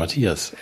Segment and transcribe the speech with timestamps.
[0.00, 0.54] Matthias.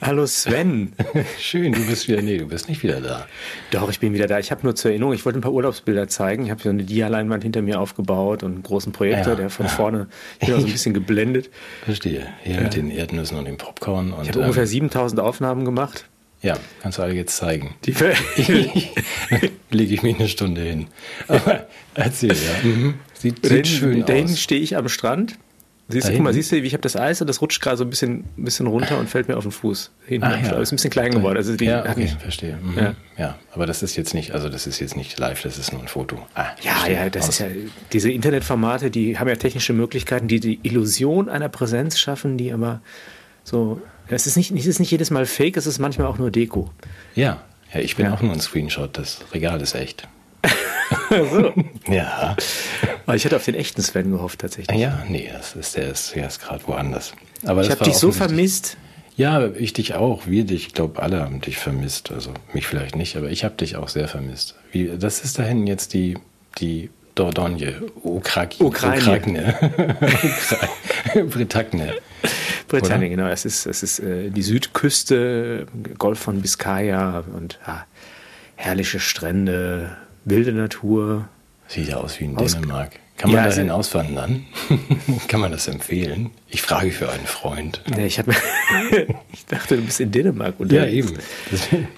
[0.00, 0.94] Hallo Sven.
[1.38, 3.26] Schön, du bist wieder, nee, du bist nicht wieder da.
[3.70, 4.38] Doch, ich bin wieder da.
[4.38, 6.46] Ich habe nur zur Erinnerung, ich wollte ein paar Urlaubsbilder zeigen.
[6.46, 9.66] Ich habe so eine Dia-Leinwand hinter mir aufgebaut und einen großen Projektor, ja, der von
[9.66, 9.72] ja.
[9.72, 10.06] vorne
[10.46, 11.50] so ein bisschen geblendet.
[11.84, 12.26] Verstehe.
[12.42, 12.60] Hier ja.
[12.62, 14.12] mit den Erdnüssen und dem Popcorn.
[14.14, 16.06] Und, ich habe ähm, ungefähr 7000 Aufnahmen gemacht.
[16.40, 17.74] Ja, kannst du alle jetzt zeigen.
[17.84, 17.92] Die
[19.70, 20.86] lege ich mich eine Stunde hin.
[21.28, 22.66] Aber erzähl, ja.
[22.66, 22.94] Mhm.
[23.12, 24.06] Sieht, sieht schön aus.
[24.06, 25.36] Da hinten stehe ich am Strand
[25.88, 27.84] Siehst du, guck mal, siehst du, ich habe das Eis und das rutscht gerade so
[27.84, 29.92] ein bisschen, ein bisschen runter und fällt mir auf den Fuß.
[30.04, 30.58] Hinten ah, ja.
[30.58, 31.36] ist ein bisschen klein geworden.
[31.36, 32.58] Also ja, okay, nicht, verstehe.
[32.60, 32.76] Mhm.
[32.76, 32.94] Ja.
[33.16, 33.38] ja.
[33.52, 35.86] aber das ist jetzt nicht, also das ist jetzt nicht live, das ist nur ein
[35.86, 36.26] Foto.
[36.34, 37.28] Ah, ja, ja, das aus.
[37.28, 37.46] ist ja,
[37.92, 42.80] diese Internetformate, die haben ja technische Möglichkeiten, die die Illusion einer Präsenz schaffen, die aber
[43.44, 46.32] so, es ist nicht, es ist nicht jedes Mal fake, es ist manchmal auch nur
[46.32, 46.68] Deko.
[47.14, 50.08] Ja, ja ich bin auch nur ein Screenshot, das Regal ist echt.
[51.10, 51.52] so.
[51.88, 52.36] Ja.
[53.06, 54.78] Aber ich hätte auf den echten Sven gehofft tatsächlich.
[54.78, 57.12] Ja, nee, das ist, der ist, der ist gerade woanders.
[57.44, 58.76] Aber ich habe dich so vermisst.
[59.16, 60.26] Ja, ich dich auch.
[60.26, 62.10] Wir dich, ich glaube, alle haben dich vermisst.
[62.10, 64.56] Also mich vielleicht nicht, aber ich habe dich auch sehr vermisst.
[64.72, 66.18] Wie, das ist da hinten jetzt die,
[66.58, 69.00] die Dordogne, Ukrak Ukraine.
[69.00, 69.96] Ukraine.
[71.30, 71.94] Britannia.
[72.68, 73.28] Britannia, genau.
[73.28, 77.86] Es ist, es ist äh, die Südküste, Golf von Biscaya und ja,
[78.56, 81.28] herrliche Strände, wilde Natur.
[81.68, 82.92] Sieht ja aus wie in aus Dänemark.
[83.16, 84.44] Kann man ja, da denn auswandern?
[85.28, 86.30] Kann man das empfehlen?
[86.48, 87.80] Ich frage für einen Freund.
[87.96, 88.18] Nee, ich,
[89.32, 91.12] ich dachte, du bist in Dänemark unterwegs.
[91.50, 91.88] Ja, eben.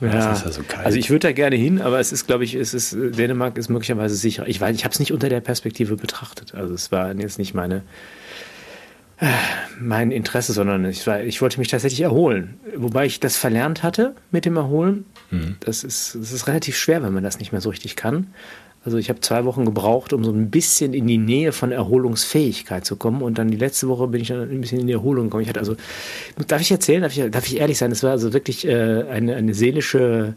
[0.00, 2.74] Ja, ja so also ich würde da gerne hin, aber es ist, glaube ich, es
[2.74, 4.46] ist, Dänemark ist möglicherweise sicher.
[4.46, 6.54] Ich weiß, ich habe es nicht unter der Perspektive betrachtet.
[6.54, 7.82] Also es war jetzt nicht meine,
[9.80, 12.60] mein Interesse, sondern ich, war, ich wollte mich tatsächlich erholen.
[12.76, 15.06] Wobei ich das verlernt hatte mit dem Erholen.
[15.30, 15.56] Mhm.
[15.60, 18.28] Das, ist, das ist relativ schwer, wenn man das nicht mehr so richtig kann.
[18.86, 22.84] Also ich habe zwei Wochen gebraucht, um so ein bisschen in die Nähe von Erholungsfähigkeit
[22.84, 23.20] zu kommen.
[23.20, 25.42] Und dann die letzte Woche bin ich dann ein bisschen in die Erholung gekommen.
[25.42, 25.74] Ich hatte also,
[26.46, 29.34] darf ich erzählen, darf ich, darf ich ehrlich sein, es war also wirklich äh, eine,
[29.34, 30.34] eine seelische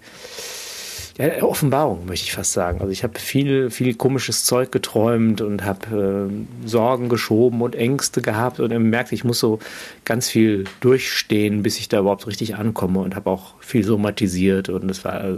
[1.19, 2.79] ja, Offenbarung, möchte ich fast sagen.
[2.79, 8.21] Also ich habe viel, viel komisches Zeug geträumt und habe äh, Sorgen geschoben und Ängste
[8.21, 9.59] gehabt und merkte, ich muss so
[10.05, 14.89] ganz viel durchstehen, bis ich da überhaupt richtig ankomme und habe auch viel somatisiert und
[14.89, 15.33] es war, äh,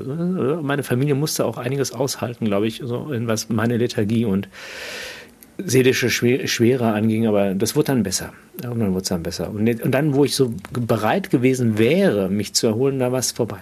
[0.62, 4.50] meine Familie musste auch einiges aushalten, glaube ich, so in was meine Lethargie und
[5.58, 8.34] seelische Schwere anging, aber das wurde dann besser.
[8.62, 9.50] Irgendwann wurde es dann besser.
[9.50, 13.32] Und, und dann, wo ich so bereit gewesen wäre, mich zu erholen, da war es
[13.32, 13.60] vorbei.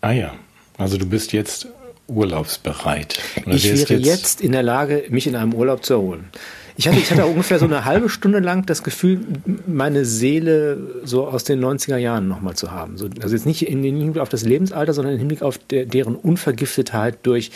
[0.00, 0.34] Ah ja,
[0.78, 1.68] also du bist jetzt
[2.08, 3.18] urlaubsbereit.
[3.44, 6.28] Oder ich wäre jetzt, jetzt in der Lage, mich in einem Urlaub zu erholen.
[6.76, 9.20] Ich hatte, ich hatte ungefähr so eine halbe Stunde lang das Gefühl,
[9.66, 12.96] meine Seele so aus den 90er Jahren nochmal zu haben.
[12.96, 16.14] So, also jetzt nicht in Hinblick auf das Lebensalter, sondern im Hinblick auf der, deren
[16.14, 17.50] Unvergiftetheit durch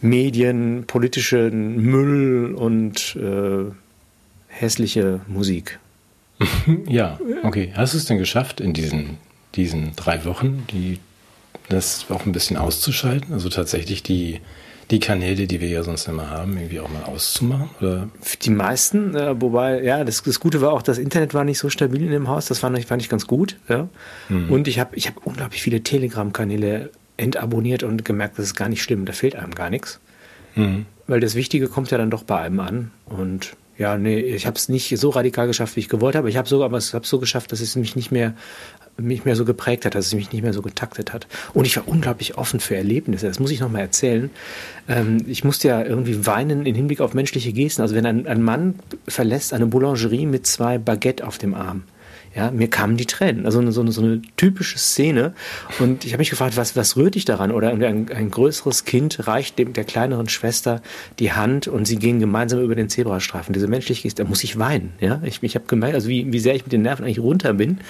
[0.00, 3.72] Medien, politischen Müll und äh,
[4.48, 5.78] hässliche Musik.
[6.88, 7.72] Ja, okay.
[7.74, 9.18] Hast du es denn geschafft in diesen,
[9.54, 10.98] diesen drei Wochen, die
[11.72, 13.32] das auch ein bisschen auszuschalten?
[13.32, 14.40] Also tatsächlich die,
[14.90, 17.70] die Kanäle, die wir ja sonst immer haben, irgendwie auch mal auszumachen?
[17.80, 18.08] Oder?
[18.42, 21.70] Die meisten, äh, wobei, ja, das, das Gute war auch, das Internet war nicht so
[21.70, 23.56] stabil in dem Haus, das fand ich, fand ich ganz gut.
[23.68, 23.88] Ja.
[24.28, 24.50] Mhm.
[24.50, 28.82] Und ich habe ich hab unglaublich viele Telegram-Kanäle entabonniert und gemerkt, das ist gar nicht
[28.82, 30.00] schlimm, da fehlt einem gar nichts.
[30.54, 30.86] Mhm.
[31.06, 32.90] Weil das Wichtige kommt ja dann doch bei einem an.
[33.06, 36.28] Und ja, nee, ich habe es nicht so radikal geschafft, wie ich gewollt habe.
[36.28, 38.34] Ich habe sogar, aber es habe so geschafft, dass es mich nicht mehr
[38.96, 41.26] mich mehr so geprägt hat, dass es mich nicht mehr so getaktet hat.
[41.54, 43.26] Und ich war unglaublich offen für Erlebnisse.
[43.26, 44.30] Das muss ich noch mal erzählen.
[44.88, 47.82] Ähm, ich musste ja irgendwie weinen im Hinblick auf menschliche Gesten.
[47.82, 48.74] Also wenn ein, ein Mann
[49.08, 51.84] verlässt eine Boulangerie mit zwei Baguette auf dem Arm.
[52.34, 53.44] Ja, mir kamen die Tränen.
[53.44, 55.34] Also so eine, so eine typische Szene.
[55.80, 57.50] Und ich habe mich gefragt, was, was rührt dich daran?
[57.50, 60.80] Oder ein, ein größeres Kind reicht dem, der kleineren Schwester
[61.18, 63.52] die Hand und sie gehen gemeinsam über den Zebrastreifen.
[63.52, 64.92] Diese menschliche Geste, da muss ich weinen.
[65.00, 67.52] Ja, ich, ich habe gemerkt, also wie, wie sehr ich mit den Nerven eigentlich runter
[67.52, 67.80] bin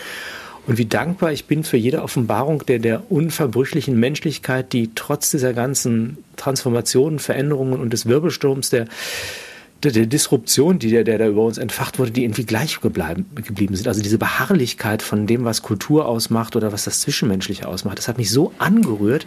[0.70, 5.52] und wie dankbar ich bin für jede Offenbarung der, der unverbrüchlichen Menschlichkeit, die trotz dieser
[5.52, 8.86] ganzen Transformationen, Veränderungen und des Wirbelsturms der
[9.82, 13.26] der, der Disruption, die der, der da über uns entfacht wurde, die irgendwie gleich gebleiben,
[13.34, 13.88] geblieben sind.
[13.88, 18.18] Also diese Beharrlichkeit von dem, was Kultur ausmacht oder was das Zwischenmenschliche ausmacht, das hat
[18.18, 19.26] mich so angerührt,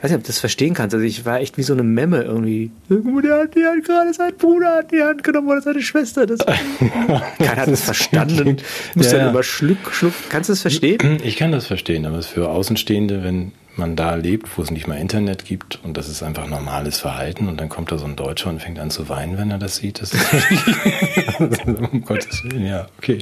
[0.00, 0.94] weiß nicht, ob du das verstehen kannst.
[0.94, 2.70] Also ich war echt wie so eine Memme irgendwie.
[2.88, 6.26] Der hat, der hat gerade sein Bruder hat die Hand genommen oder seine Schwester.
[6.26, 6.38] Das,
[7.38, 8.58] keiner hat das verstanden.
[8.94, 10.12] Muss ja, dann immer schluck, schluck.
[10.28, 11.18] Kannst du das verstehen?
[11.24, 14.70] Ich kann das verstehen, aber es ist für Außenstehende, wenn man da lebt, wo es
[14.70, 18.06] nicht mal Internet gibt und das ist einfach normales Verhalten und dann kommt da so
[18.06, 20.02] ein Deutscher und fängt an zu weinen, wenn er das sieht.
[20.02, 23.18] Das ist um Gottes Willen, ja, okay.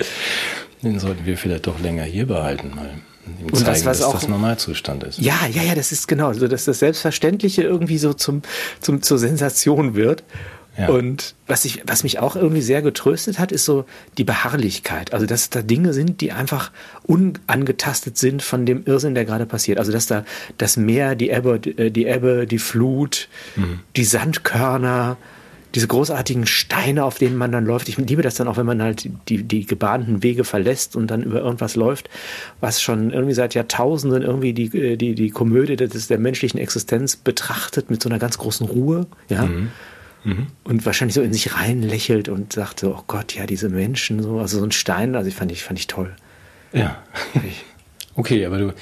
[0.83, 2.91] Den sollten wir vielleicht doch länger hier behalten mal
[3.41, 5.19] ihm und zeigen, was, was dass auch, das Normalzustand ist.
[5.19, 8.43] Ja, ja, ja, das ist genau, so dass das Selbstverständliche irgendwie so zum,
[8.81, 10.25] zum zur Sensation wird.
[10.79, 10.89] Ja.
[10.89, 13.87] Und was, ich, was mich auch irgendwie sehr getröstet hat, ist so
[14.19, 15.15] die Beharrlichkeit.
[15.15, 16.71] Also, dass da Dinge sind, die einfach
[17.05, 19.79] unangetastet sind von dem Irrsinn, der gerade passiert.
[19.79, 20.25] Also, dass da
[20.59, 23.81] das Meer, die Ebbe, die, Ebbe, die Flut, mhm.
[23.97, 25.17] die Sandkörner,
[25.77, 27.91] diese großartigen Steine, auf denen man dann läuft.
[27.91, 31.23] Ich liebe das dann auch, wenn man halt die, die gebahnten Wege verlässt und dann
[31.23, 32.09] über irgendwas läuft,
[32.61, 37.91] was schon irgendwie seit Jahrtausenden irgendwie die, die, die Komödie des, der menschlichen Existenz betrachtet
[37.91, 39.07] mit so einer ganz großen Ruhe.
[39.29, 39.45] Ja.
[39.45, 39.69] Mhm.
[40.25, 40.47] Mhm.
[40.65, 44.23] Und wahrscheinlich so in sich rein lächelt und sagt so, oh Gott, ja, diese Menschen,
[44.23, 46.17] so, also so ein Stein, also ich fand ich, fand ich toll.
[46.73, 47.03] Ja.
[48.17, 48.73] Okay, aber du,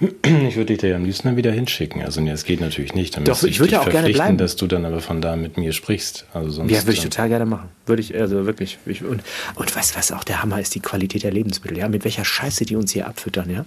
[0.48, 2.02] ich würde dich da ja am liebsten dann wieder hinschicken.
[2.02, 3.16] Also nee, das geht natürlich nicht.
[3.16, 4.38] Dann Doch, ich würde ja auch gerne bleiben.
[4.38, 6.26] dass du dann aber von da mit mir sprichst.
[6.32, 7.68] Also sonst ja, würde ich total gerne machen.
[7.84, 8.78] Würde ich, also wirklich.
[8.86, 9.22] Ich, und,
[9.54, 11.76] und was, was auch der Hammer ist, die Qualität der Lebensmittel.
[11.76, 13.66] Ja, mit welcher Scheiße die uns hier abfüttern, ja.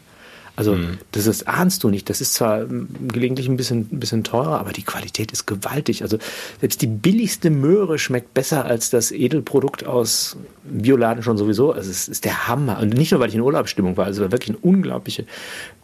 [0.62, 1.00] Also mhm.
[1.12, 2.08] das ist, ahnst du nicht.
[2.08, 6.04] Das ist zwar gelegentlich ein bisschen, ein bisschen teurer, aber die Qualität ist gewaltig.
[6.04, 6.20] Also
[6.60, 11.72] selbst die billigste Möhre schmeckt besser als das Edelprodukt aus Bioladen schon sowieso.
[11.72, 12.78] Also es ist der Hammer.
[12.78, 15.26] Und nicht nur, weil ich in Urlaubsstimmung war, also wirklich ein unglaubliche,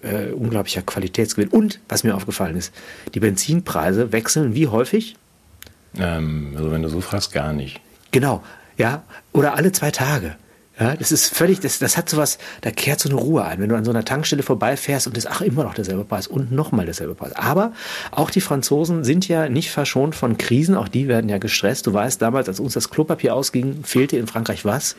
[0.03, 1.49] äh, unglaublicher Qualitätsgewinn.
[1.49, 2.71] Und was mir aufgefallen ist,
[3.15, 5.15] die Benzinpreise wechseln wie häufig?
[5.97, 7.81] Ähm, also wenn du so fragst, gar nicht.
[8.11, 8.43] Genau,
[8.77, 9.01] ja.
[9.33, 10.35] Oder alle zwei Tage.
[10.79, 13.69] Ja, das ist völlig, das, das hat sowas, da kehrt so eine Ruhe ein, wenn
[13.69, 16.51] du an so einer Tankstelle vorbeifährst und das ist ach immer noch derselbe Preis und
[16.51, 17.33] nochmal derselbe Preis.
[17.35, 17.73] Aber
[18.11, 21.87] auch die Franzosen sind ja nicht verschont von Krisen, auch die werden ja gestresst.
[21.87, 24.95] Du weißt, damals, als uns das Klopapier ausging, fehlte in Frankreich was?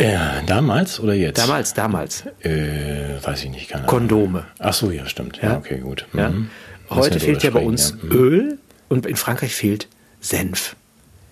[0.00, 1.38] Ja, damals oder jetzt?
[1.38, 2.24] Damals, damals.
[2.40, 4.44] Äh, weiß ich nicht, keine Kondome.
[4.58, 5.38] Ach so, ja, stimmt.
[5.40, 6.06] Ja, ja okay, gut.
[6.12, 6.30] Ja.
[6.30, 6.50] Mhm.
[6.90, 8.04] Heute fehlt ja bei uns ja.
[8.04, 8.12] Mhm.
[8.12, 8.58] Öl
[8.88, 9.88] und in Frankreich fehlt
[10.20, 10.76] Senf.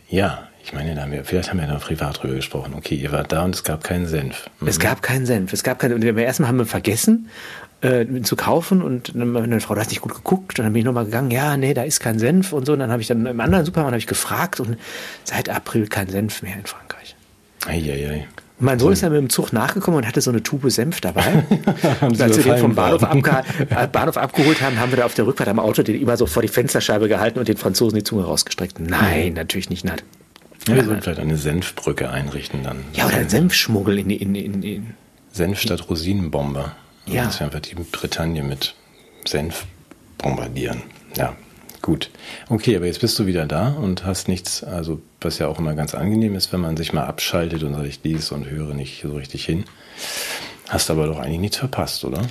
[0.08, 2.72] Ja, ich meine, da haben wir, vielleicht haben wir da privat drüber gesprochen.
[2.74, 4.48] Okay, ihr wart da und es gab keinen Senf.
[4.60, 4.68] Mhm.
[4.68, 5.52] Es gab keinen Senf.
[5.52, 5.92] Es gab keinen.
[5.92, 7.28] Und erstmal haben wir vergessen,
[7.82, 10.58] äh, zu kaufen und dann meine Frau, du hast nicht gut geguckt.
[10.58, 12.72] Und dann bin ich nochmal gegangen, ja, nee, da ist kein Senf und so.
[12.72, 14.78] Und dann habe ich dann im anderen Supermarkt ich gefragt und
[15.24, 17.14] seit April kein Senf mehr in Frankreich.
[17.66, 18.26] Eieiei.
[18.58, 21.02] Und mein Sohn ist dann mit dem Zug nachgekommen und hatte so eine Tube Senf
[21.02, 21.44] dabei.
[22.00, 25.14] und als wir den vom Bahnhof, abge äh, Bahnhof, abgeholt haben, haben wir da auf
[25.14, 28.04] der Rückfahrt am Auto den immer so vor die Fensterscheibe gehalten und den Franzosen die
[28.04, 28.80] Zunge rausgestreckt.
[28.80, 29.84] Nein, natürlich nicht.
[29.84, 30.00] Nein.
[30.68, 32.84] Ja, wir sollten vielleicht eine Senfbrücke einrichten dann.
[32.94, 34.94] Ja, oder ein Senfschmuggel in, in, in, in
[35.32, 36.74] Senf statt Rosinenbomber.
[37.06, 37.24] Ja.
[37.24, 38.74] Dass wir einfach die Bretagne mit
[39.26, 39.66] Senf
[40.16, 40.82] bombardieren.
[41.16, 41.36] Ja,
[41.82, 42.10] gut.
[42.48, 45.74] Okay, aber jetzt bist du wieder da und hast nichts, also was ja auch immer
[45.74, 49.02] ganz angenehm ist, wenn man sich mal abschaltet und sagt, ich lese und höre nicht
[49.02, 49.64] so richtig hin.
[50.68, 52.22] Hast aber doch eigentlich nichts verpasst, oder?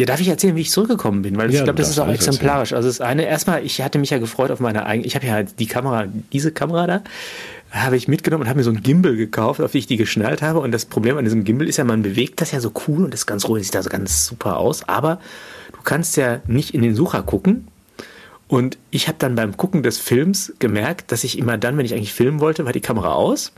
[0.00, 1.36] Ja, darf ich erzählen, wie ich zurückgekommen bin?
[1.36, 2.72] Weil ja, ich glaube, das ist auch exemplarisch.
[2.72, 2.76] Erzählen.
[2.78, 5.42] Also das eine, erstmal, ich hatte mich ja gefreut auf meine eigene, ich habe ja
[5.42, 7.02] die Kamera, diese Kamera da,
[7.70, 10.40] habe ich mitgenommen und habe mir so ein Gimbal gekauft, auf die ich die geschnallt
[10.40, 10.60] habe.
[10.60, 13.12] Und das Problem an diesem Gimbal ist ja, man bewegt das ja so cool und
[13.12, 14.88] das ist ganz ruhig, sieht da so ganz super aus.
[14.88, 15.20] Aber
[15.72, 17.68] du kannst ja nicht in den Sucher gucken.
[18.48, 21.92] Und ich habe dann beim Gucken des Films gemerkt, dass ich immer dann, wenn ich
[21.92, 23.52] eigentlich filmen wollte, war die Kamera aus.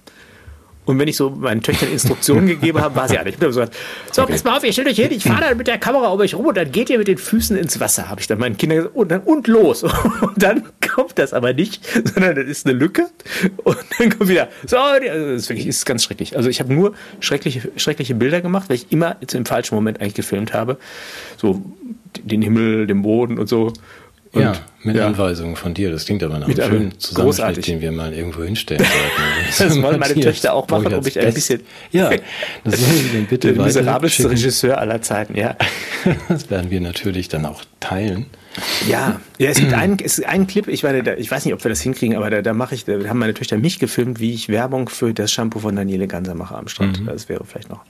[0.84, 3.30] Und wenn ich so meinen Töchtern Instruktionen gegeben habe, war sie alle.
[3.30, 3.76] Ich habe gesagt,
[4.10, 4.32] so, okay.
[4.32, 6.34] pass mal auf, ihr stellt euch hin, ich fahre dann mit der Kamera um euch
[6.34, 8.78] rum und dann geht ihr mit den Füßen ins Wasser, habe ich dann meinen Kindern
[8.78, 9.82] gesagt, und dann und los.
[10.22, 10.64] Und dann
[10.94, 13.08] kommt das aber nicht, sondern das ist eine Lücke
[13.64, 16.36] und dann kommt wieder, so, also das ist wirklich, ist ganz schrecklich.
[16.36, 20.00] Also ich habe nur schreckliche, schreckliche Bilder gemacht, weil ich immer jetzt im falschen Moment
[20.00, 20.78] eigentlich gefilmt habe.
[21.36, 21.62] So
[22.22, 23.72] den Himmel, den Boden und so.
[24.32, 25.06] Und, ja, mit ja.
[25.06, 25.90] Anweisungen von dir.
[25.90, 29.68] Das klingt aber nach einem schönen Zusammenschnitt, den wir mal irgendwo hinstellen sollten.
[29.74, 31.60] das wollen meine Töchter auch machen, um mich ein bisschen...
[31.90, 32.10] Ja,
[32.64, 35.54] das sollen sie denn bitte Der miserabelste Regisseur aller Zeiten, ja.
[36.28, 38.26] das werden wir natürlich dann auch teilen.
[38.88, 41.52] Ja, ja es gibt einen, es ist ein Clip, ich, meine, da, ich weiß nicht,
[41.52, 44.18] ob wir das hinkriegen, aber da, da mache ich, da haben meine Töchter mich gefilmt,
[44.18, 47.00] wie ich Werbung für das Shampoo von Daniele Ganser mache am Strand.
[47.00, 47.06] Mhm.
[47.06, 47.84] Das wäre vielleicht noch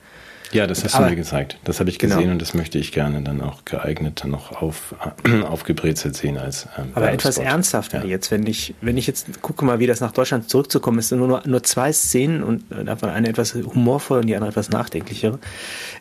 [0.53, 1.57] ja, das hast Aber, du mir gezeigt.
[1.63, 2.31] Das habe ich gesehen genau.
[2.33, 4.95] und das möchte ich gerne dann auch geeignet noch auf,
[5.49, 6.67] aufgebrezelt sehen als.
[6.77, 8.05] Ähm, Aber etwas ernsthafter ja.
[8.05, 11.19] jetzt, wenn ich, wenn ich jetzt gucke mal, wie das nach Deutschland zurückzukommen ist, sind
[11.19, 15.39] nur, nur zwei Szenen und davon eine etwas humorvoll und die andere etwas nachdenklichere.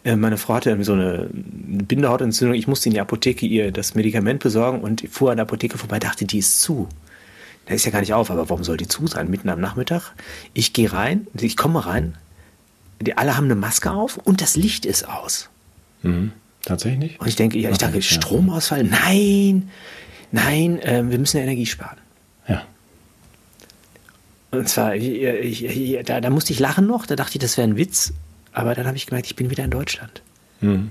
[0.05, 2.57] Äh, meine Frau hatte irgendwie so eine Bindehautentzündung.
[2.57, 5.99] Ich musste in die Apotheke ihr das Medikament besorgen und fuhr an der Apotheke vorbei,
[5.99, 6.89] dachte, die ist zu.
[7.69, 9.31] Der ist ja gar nicht auf, aber warum soll die zu sein?
[9.31, 10.15] Mitten am Nachmittag.
[10.53, 12.17] Ich gehe rein, ich komme rein,
[13.03, 15.49] die alle haben eine Maske auf und das Licht ist aus.
[16.03, 16.33] Mhm.
[16.65, 17.21] Tatsächlich?
[17.21, 19.71] Und ich denke, ja, ich dachte, Stromausfall, nein,
[20.31, 21.99] nein, äh, wir müssen Energie sparen.
[22.47, 22.63] Ja.
[24.53, 27.67] Und zwar, ich, ich, da, da, musste ich lachen noch, da dachte ich, das wäre
[27.67, 28.13] ein Witz,
[28.53, 30.23] aber dann habe ich gemerkt, ich bin wieder in Deutschland.
[30.61, 30.91] Mhm.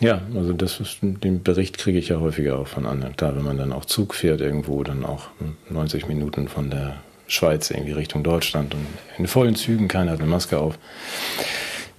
[0.00, 3.12] Ja, also das ist, den Bericht kriege ich ja häufiger auch von anderen.
[3.18, 5.28] Da, wenn man dann auch Zug fährt irgendwo, dann auch
[5.68, 6.96] 90 Minuten von der
[7.32, 8.86] Schweiz irgendwie Richtung Deutschland und
[9.18, 10.78] in vollen Zügen, keiner hat eine Maske auf.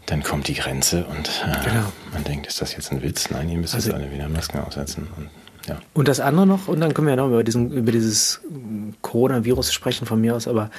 [0.05, 1.91] Dann kommt die Grenze und äh, genau.
[2.11, 3.29] man denkt, ist das jetzt ein Witz?
[3.29, 5.07] Nein, ihr müsst also, jetzt alle wieder Masken aufsetzen.
[5.15, 5.29] Und,
[5.67, 5.79] ja.
[5.93, 8.41] Und das andere noch, und dann können wir ja noch über, diesen, über dieses
[9.01, 10.69] Coronavirus sprechen von mir aus, aber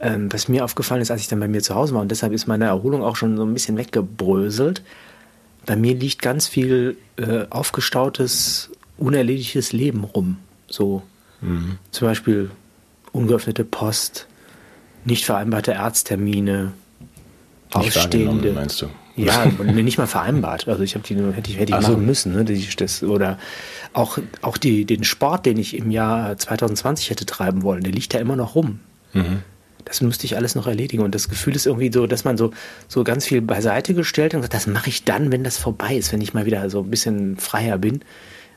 [0.00, 2.32] ähm, was mir aufgefallen ist, als ich dann bei mir zu Hause war, und deshalb
[2.32, 4.82] ist meine Erholung auch schon so ein bisschen weggebröselt,
[5.66, 10.38] bei mir liegt ganz viel äh, aufgestautes, unerledigtes Leben rum.
[10.66, 11.02] So
[11.42, 11.78] mhm.
[11.90, 12.50] zum Beispiel
[13.12, 14.26] ungeöffnete Post,
[15.04, 16.72] nicht vereinbarte Arzttermine,
[17.76, 18.52] nicht Ausstehende.
[18.52, 18.86] meinst du?
[19.16, 20.68] Ja, nicht mal vereinbart.
[20.68, 21.92] Also ich habe die hätte ich, hätte ich so.
[21.92, 22.34] machen müssen.
[22.34, 22.44] Ne?
[22.44, 23.38] Das, oder
[23.92, 28.14] auch, auch die, den Sport, den ich im Jahr 2020 hätte treiben wollen, der liegt
[28.14, 28.78] da immer noch rum.
[29.12, 29.42] Mhm.
[29.84, 31.02] Das müsste ich alles noch erledigen.
[31.02, 32.52] Und das Gefühl ist irgendwie so, dass man so,
[32.86, 35.96] so ganz viel beiseite gestellt hat und sagt, das mache ich dann, wenn das vorbei
[35.96, 38.02] ist, wenn ich mal wieder so ein bisschen freier bin.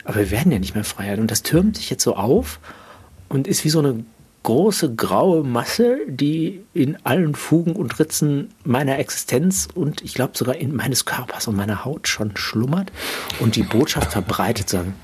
[0.03, 1.17] Aber wir werden ja nicht mehr freier.
[1.17, 2.59] Und das türmt sich jetzt so auf
[3.29, 4.03] und ist wie so eine
[4.43, 10.55] große graue Masse, die in allen Fugen und Ritzen meiner Existenz und ich glaube sogar
[10.55, 12.91] in meines Körpers und meiner Haut schon schlummert
[13.39, 14.95] und die Botschaft verbreitet, sagen,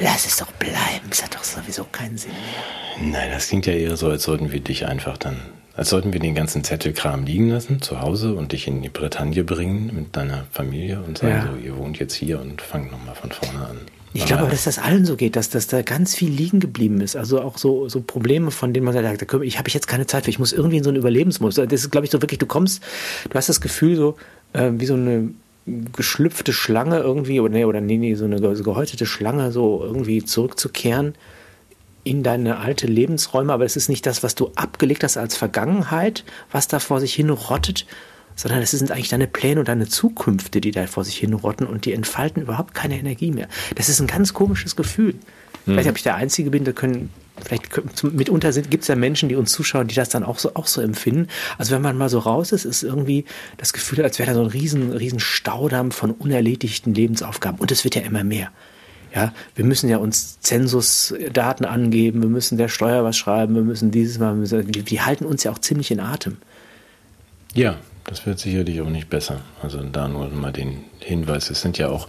[0.00, 3.10] lass es doch bleiben, es hat doch sowieso keinen Sinn mehr.
[3.12, 5.36] Nein, das klingt ja eher so, als sollten wir dich einfach dann,
[5.74, 9.44] als sollten wir den ganzen Zettelkram liegen lassen zu Hause und dich in die Bretagne
[9.44, 11.48] bringen mit deiner Familie und sagen ja.
[11.50, 13.78] so, ihr wohnt jetzt hier und fangt nochmal von vorne an.
[14.16, 17.00] Ich glaube aber, dass das allen so geht, dass, dass da ganz viel liegen geblieben
[17.00, 17.16] ist.
[17.16, 20.30] Also auch so, so Probleme, von denen man sagt, ich habe jetzt keine Zeit für,
[20.30, 21.56] ich muss irgendwie in so einen Überlebensmodus.
[21.56, 22.82] Das ist, glaube ich, so wirklich, du kommst,
[23.28, 24.16] du hast das Gefühl, so
[24.54, 25.30] äh, wie so eine
[25.66, 31.14] geschlüpfte Schlange irgendwie, oder nee, oder nee, nee, so eine gehäutete Schlange, so irgendwie zurückzukehren
[32.04, 36.24] in deine alte Lebensräume, aber es ist nicht das, was du abgelegt hast als Vergangenheit,
[36.52, 37.84] was da vor sich hin rottet,
[38.36, 41.86] sondern es sind eigentlich deine Pläne und deine Zukünfte, die da vor sich hinrotten und
[41.86, 43.48] die entfalten überhaupt keine Energie mehr.
[43.74, 45.14] Das ist ein ganz komisches Gefühl.
[45.64, 45.72] Hm.
[45.72, 47.10] Ich weiß nicht, ob ich der Einzige bin, da können,
[47.42, 47.70] vielleicht
[48.04, 50.82] mitunter gibt es ja Menschen, die uns zuschauen, die das dann auch so, auch so
[50.82, 51.28] empfinden.
[51.56, 53.24] Also wenn man mal so raus ist, ist irgendwie
[53.56, 57.58] das Gefühl, als wäre da so ein riesen, riesen Staudamm von unerledigten Lebensaufgaben.
[57.58, 58.50] Und es wird ja immer mehr.
[59.14, 63.90] Ja, wir müssen ja uns Zensusdaten angeben, wir müssen der Steuer was schreiben, wir müssen
[63.90, 66.36] dieses Mal, die, die halten uns ja auch ziemlich in Atem.
[67.54, 69.40] Ja, das wird sicherlich auch nicht besser.
[69.62, 72.08] Also da nur mal den Hinweis, es sind ja auch,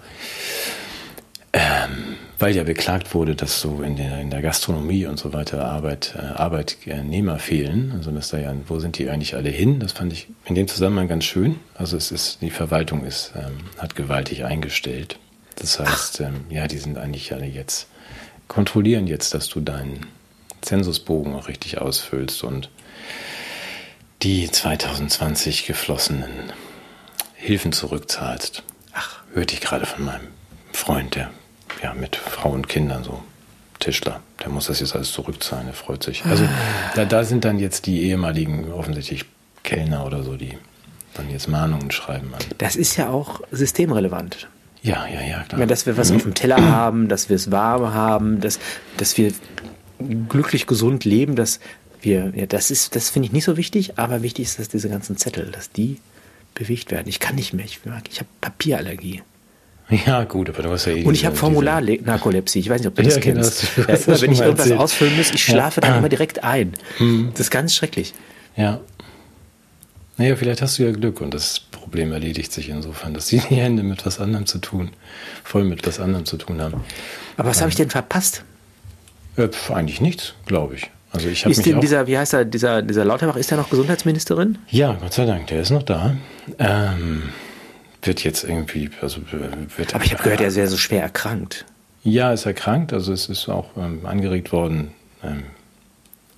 [1.54, 5.66] ähm, weil ja beklagt wurde, dass so in der, in der Gastronomie und so weiter
[5.66, 7.94] Arbeit, äh, Arbeitnehmer fehlen.
[7.96, 9.80] Also dass da ja, wo sind die eigentlich alle hin?
[9.80, 11.60] Das fand ich in dem Zusammenhang ganz schön.
[11.74, 15.18] Also es ist, die Verwaltung ist, ähm, hat gewaltig eingestellt.
[15.56, 17.88] Das heißt, ähm, ja, die sind eigentlich alle jetzt,
[18.48, 20.06] kontrollieren jetzt, dass du deinen
[20.62, 22.70] Zensusbogen auch richtig ausfüllst und
[24.24, 26.52] die 2020 geflossenen
[27.36, 28.64] Hilfen zurückzahlst.
[28.94, 30.28] Ach, hörte ich gerade von meinem
[30.74, 31.30] Freund, der
[31.84, 33.22] ja mit Frau und Kindern so
[33.80, 36.26] Tischler, der muss das jetzt alles zurückzahlen, er freut sich.
[36.26, 36.48] Also
[36.96, 39.26] da, da sind dann jetzt die ehemaligen offensichtlich
[39.64, 40.58] Kellner oder so, die
[41.14, 42.40] dann jetzt Mahnungen schreiben an.
[42.58, 44.48] Das ist ja auch systemrelevant.
[44.82, 45.60] Ja, ja, ja, klar.
[45.60, 46.16] Meine, dass wir was mhm.
[46.18, 48.60] auf dem Teller haben, dass wir es warm haben, dass,
[48.98, 49.34] dass wir
[50.30, 51.60] glücklich gesund leben, dass
[52.08, 54.90] wir, ja, das ist, das finde ich nicht so wichtig, aber wichtig ist, dass diese
[54.90, 55.98] ganzen Zettel, dass die
[56.56, 57.08] bewegt werden.
[57.08, 59.22] Ich kann nicht mehr, ich, ich habe Papierallergie.
[59.90, 62.60] Ja, gut, aber du hast ja eh Und ich habe Formularnarkolepsie.
[62.60, 63.76] Ich weiß nicht, ob du das ja, kennst.
[63.76, 64.80] Genau, das, das wenn ich irgendwas erzählt.
[64.80, 65.88] ausfüllen muss, ich schlafe ja.
[65.88, 66.74] dann immer direkt ein.
[66.98, 67.30] Hm.
[67.32, 68.14] Das ist ganz schrecklich.
[68.56, 68.80] Ja.
[70.18, 73.84] Naja, vielleicht hast du ja Glück und das Problem erledigt sich insofern, dass die Hände
[73.84, 74.90] mit was anderem zu tun,
[75.44, 76.82] voll mit was anderem zu tun haben.
[77.38, 78.44] Aber was ähm, habe ich denn verpasst?
[79.38, 80.90] Äh, eigentlich nichts, glaube ich.
[81.12, 84.58] Also ich ist denn dieser, wie heißt er, dieser, dieser Lauterbach, ist er noch Gesundheitsministerin?
[84.70, 86.16] Ja, Gott sei Dank, der ist noch da.
[86.60, 87.24] Ähm,
[88.02, 89.22] wird jetzt irgendwie, also
[89.78, 89.96] wird.
[89.96, 91.66] Aber ich habe gehört, er wäre so schwer erkrankt.
[92.04, 94.92] Ja, ist erkrankt, also es ist auch ähm, angeregt worden,
[95.24, 95.44] ähm,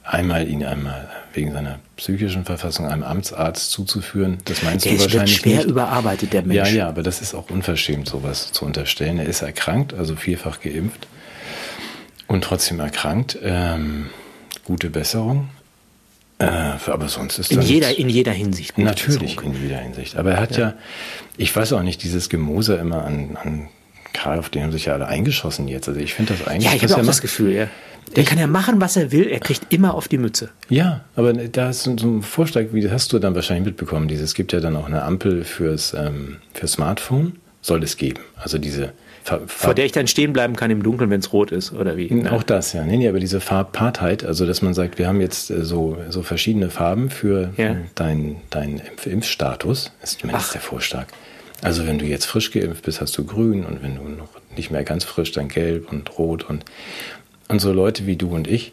[0.03, 4.39] einmal ihn einmal wegen seiner psychischen Verfassung einem Amtsarzt zuzuführen.
[4.45, 5.67] Das meinst der du wahrscheinlich schwer nicht.
[5.67, 6.69] überarbeitet, der Mensch.
[6.69, 9.19] Ja, ja, aber das ist auch unverschämt, sowas zu unterstellen.
[9.19, 11.07] Er ist erkrankt, also vielfach geimpft
[12.27, 13.37] und trotzdem erkrankt.
[13.43, 14.09] Ähm,
[14.69, 15.49] gute Besserung.
[16.37, 18.77] Äh, aber sonst ist in jeder in jeder Hinsicht.
[18.77, 19.55] Natürlich Besserung.
[19.55, 20.15] in jeder Hinsicht.
[20.15, 20.69] Aber er hat ja.
[20.69, 20.73] ja,
[21.37, 23.67] ich weiß auch nicht, dieses Gemoser immer an, an
[24.13, 25.89] Karl, auf den haben sich ja alle eingeschossen jetzt.
[25.89, 26.69] Also ich finde das eigentlich.
[26.69, 27.67] Ja, ich habe auch das Gefühl, ja.
[28.15, 30.49] Der kann ja machen, was er will, er kriegt immer auf die Mütze.
[30.69, 34.33] Ja, aber da ist so ein Vorschlag, wie hast du dann wahrscheinlich mitbekommen, dieses, es
[34.35, 38.21] gibt ja dann auch eine Ampel fürs, ähm, für Smartphone, soll es geben.
[38.35, 41.71] Also diese vor der ich dann stehen bleiben kann im Dunkeln, wenn es rot ist,
[41.71, 42.27] oder wie?
[42.27, 42.83] Auch das, ja.
[42.83, 46.23] Nee, nee, aber diese Farbpaartheit, also dass man sagt, wir haben jetzt äh, so, so
[46.23, 47.75] verschiedene Farben für ja.
[47.95, 50.51] deinen dein Impfstatus, ist zumindest Ach.
[50.53, 51.07] der Vorschlag.
[51.61, 54.71] Also wenn du jetzt frisch geimpft bist, hast du grün und wenn du noch nicht
[54.71, 56.63] mehr ganz frisch, dann gelb und rot und,
[57.49, 58.71] und so Leute wie du und ich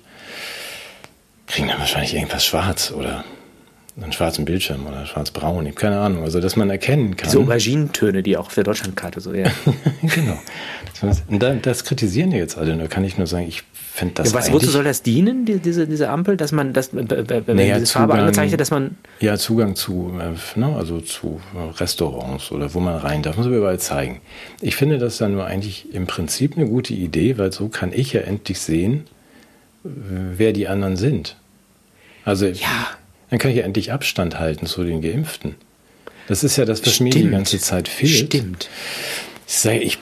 [1.46, 3.24] kriegen dann wahrscheinlich irgendwas schwarz oder
[4.00, 6.22] einen schwarzen Bildschirm oder schwarz-braun, ich habe keine Ahnung.
[6.22, 7.30] Also, dass man erkennen kann.
[7.30, 9.50] Diese Auberginentöne, die auch auf der Deutschlandkarte so, ja.
[10.02, 10.38] genau.
[11.28, 12.76] Und das, das kritisieren die jetzt alle.
[12.76, 14.32] Da kann ich nur sagen, ich finde das.
[14.32, 17.06] Ja, was, wozu soll das dienen, die, diese, diese Ampel, dass man, dass, wenn
[17.56, 18.96] Naja, diese Farbe Zugang- angezeichnet, dass man.
[19.20, 23.46] Ja, Zugang zu, äh, ne, also zu äh, Restaurants oder wo man rein darf, muss
[23.46, 24.20] man überall zeigen.
[24.60, 28.12] Ich finde das dann nur eigentlich im Prinzip eine gute Idee, weil so kann ich
[28.12, 29.04] ja endlich sehen,
[29.84, 31.36] wer die anderen sind.
[32.24, 32.88] Also Ja.
[33.30, 35.54] Dann kann ich ja endlich Abstand halten zu den Geimpften.
[36.28, 37.32] Das ist ja das, was mir die Stimmt.
[37.32, 38.10] ganze Zeit fehlt.
[38.32, 38.68] Stimmt.
[39.46, 39.98] Ich sage, ich,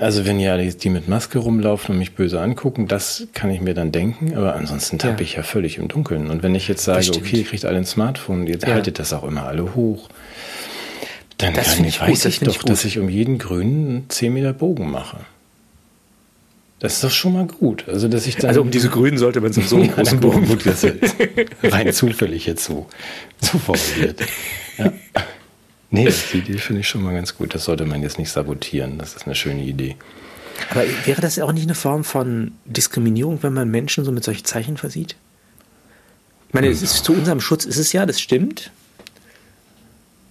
[0.00, 3.74] also wenn ja die, mit Maske rumlaufen und mich böse angucken, das kann ich mir
[3.74, 5.20] dann denken, aber ansonsten tappe Ja.
[5.22, 6.30] ich ja völlig im Dunkeln.
[6.30, 7.26] Und wenn ich jetzt sage, stimmt.
[7.26, 8.72] okay, ihr kriegt alle ein Smartphone, jetzt Ja.
[8.74, 10.08] haltet das auch immer alle hoch,
[11.38, 12.70] dann Das kann ich, gut, weiß das ich doch, ich gut.
[12.70, 15.18] dass ich um jeden grünen einen 10 Meter Bogen mache.
[16.82, 17.88] Das ist doch schon mal gut.
[17.88, 18.48] Also, dass ich dann.
[18.48, 20.48] Also um diese Grünen sollte man so einen großen Bogen.
[20.48, 20.84] gut, ist
[21.62, 22.88] rein zufällig jetzt so,
[23.40, 24.20] so formuliert.
[24.78, 24.92] Ja.
[25.90, 27.54] Nee, die Idee finde ich schon mal ganz gut.
[27.54, 28.98] Das sollte man jetzt nicht sabotieren.
[28.98, 29.94] Das ist eine schöne Idee.
[30.70, 34.44] Aber wäre das auch nicht eine Form von Diskriminierung, wenn man Menschen so mit solchen
[34.44, 35.14] Zeichen versieht?
[36.48, 38.72] Ich meine, es ist zu unserem Schutz ist es ja, das stimmt.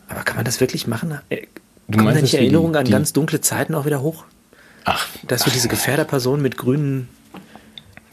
[0.09, 1.17] Aber kann man das wirklich machen?
[1.29, 1.47] Äh,
[1.89, 4.25] Kommen da nicht Erinnerungen an ganz dunkle Zeiten auch wieder hoch?
[4.85, 7.07] Ach, Dass wir diese Gefährderperson mit grünen.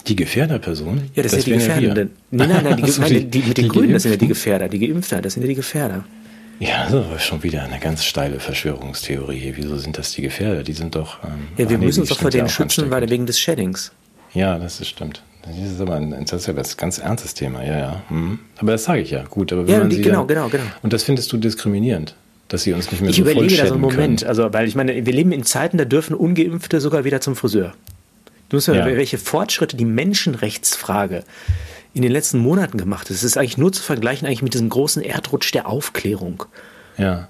[0.07, 1.11] die Gefährderperson?
[1.15, 1.59] Ja, das, sind ja die.
[1.61, 2.11] Gefährdenden.
[2.31, 4.29] Nein, nein, nein, die, Ach so, nein, die, mit den Grünen, das sind ja die?
[4.29, 4.69] Gefährder.
[4.69, 6.05] Die Geimpfter, das sind ja die Gefährder.
[6.61, 9.53] Ja, das ist aber schon wieder eine ganz steile Verschwörungstheorie.
[9.57, 10.63] Wieso sind das die Gefährder?
[10.65, 11.23] Die sind doch.
[11.25, 13.93] Ähm, Ja, wir nee, müssen die uns doch vor denen schützen, weil wegen des Sheddings.
[14.35, 15.23] Ja, das ist stimmt.
[15.43, 18.03] Das ist aber ein, das ist ja ein ganz ernstes Thema, ja, ja.
[18.11, 18.41] Mhm.
[18.59, 19.23] Aber das sage ich ja.
[19.25, 20.65] Gut, aber wenn Ja, man die- sie genau, ja, genau, genau.
[20.83, 22.15] Und das findest du diskriminierend,
[22.49, 24.21] dass sie uns nicht mehr Ich so überlege da so einen Moment.
[24.21, 24.29] Können.
[24.29, 27.75] Also, weil ich meine, wir leben in Zeiten, da dürfen Ungeimpfte sogar wieder zum Friseur.
[28.49, 28.85] Du musst Ja.
[28.87, 31.25] welche Fortschritte die Menschenrechtsfrage
[31.95, 33.11] in den letzten Monaten gemacht hat.
[33.11, 36.45] Es ist eigentlich nur zu vergleichen eigentlich mit diesem großen Erdrutsch der Aufklärung.
[36.97, 37.29] Ja.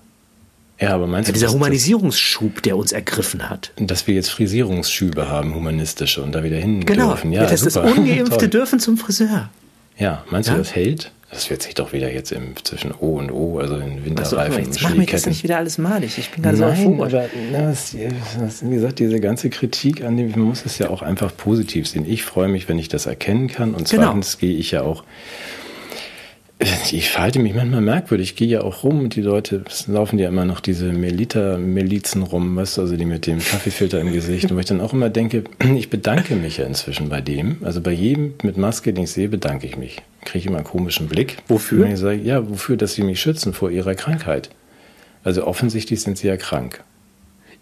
[0.80, 3.72] Ja, aber meinst Ja, du, dieser Humanisierungsschub, der uns ergriffen hat.
[3.76, 7.08] dass wir jetzt Frisierungsschübe haben, humanistische, und da wieder hin Genau.
[7.08, 7.32] dürfen?
[7.32, 7.76] Ja, das, das.
[7.76, 9.50] Ungeimpfte dürfen zum Friseur.
[9.98, 10.54] Ja, meinst Ja?
[10.54, 11.10] du, das hält?
[11.30, 14.64] Das wird sich doch wieder jetzt im, zwischen O und O, also in Winterreifen und
[14.64, 16.16] jetzt mach mir das nicht wieder alles malig.
[16.16, 17.12] Ich bin gerade so Nein, euphorisch.
[17.14, 17.94] aber na, das,
[18.40, 21.86] das, wie gesagt, diese ganze Kritik an dem, man muss es ja auch einfach positiv
[21.86, 22.06] sehen.
[22.08, 23.74] Ich freue mich, wenn ich das erkennen kann.
[23.74, 24.04] Und Genau.
[24.06, 25.04] zweitens gehe ich ja auch,
[26.90, 28.30] ich verhalte mich manchmal merkwürdig.
[28.30, 32.56] Ich gehe ja auch rum und die Leute, laufen ja immer noch diese Melita-Milizen rum,
[32.56, 34.50] weißt du, also die mit dem Kaffeefilter im Gesicht.
[34.50, 35.44] Und wo ich dann auch immer denke,
[35.76, 37.58] ich bedanke mich ja inzwischen bei dem.
[37.62, 40.02] Also bei jedem mit Maske, den ich sehe, bedanke ich mich.
[40.24, 41.38] Kriege ich immer einen komischen Blick.
[41.46, 41.84] Wofür?
[41.84, 44.50] Und ich sage, ja, wofür, dass sie mich schützen vor ihrer Krankheit.
[45.22, 46.82] Also offensichtlich sind sie ja krank.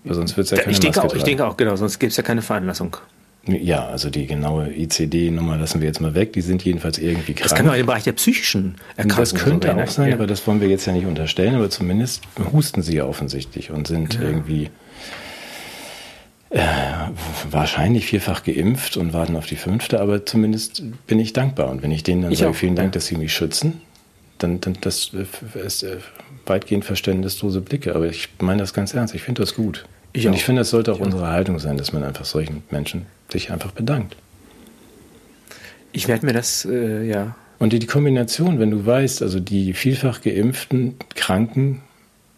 [0.04, 1.98] Weil sonst wird es ja keine ich denke Maske auch, ich denke auch, genau, sonst
[1.98, 2.96] gibt es ja keine Veranlassung.
[3.48, 6.32] Ja, also die genaue ICD-Nummer lassen wir jetzt mal weg.
[6.32, 7.48] Die sind jedenfalls irgendwie krank.
[7.48, 10.14] Das kann in den Bereich der psychischen Erkrankungen Das könnte auch sein, ja.
[10.16, 11.54] aber das wollen wir jetzt ja nicht unterstellen.
[11.54, 14.70] Aber zumindest husten sie ja offensichtlich und sind irgendwie
[16.50, 16.60] äh,
[17.50, 20.00] wahrscheinlich vierfach geimpft und warten auf die fünfte.
[20.00, 21.70] Aber zumindest bin ich dankbar.
[21.70, 22.92] Und wenn ich denen dann Ich sage, auch, vielen Dank, ja.
[22.92, 23.80] dass sie mich schützen,
[24.38, 25.98] dann, dann das äh, ist äh,
[26.46, 27.94] weitgehend verständnislose Blicke.
[27.94, 29.14] Aber ich meine das ganz ernst.
[29.14, 29.86] Ich finde das gut.
[30.16, 30.36] Ich und auch.
[30.36, 33.72] ich finde, das sollte auch unsere Haltung sein, dass man einfach solchen Menschen sich einfach
[33.72, 34.16] bedankt.
[35.92, 37.36] Ich werde mir das, äh, ja.
[37.58, 41.82] Und die, die Kombination, wenn du weißt, also die vielfach geimpften Kranken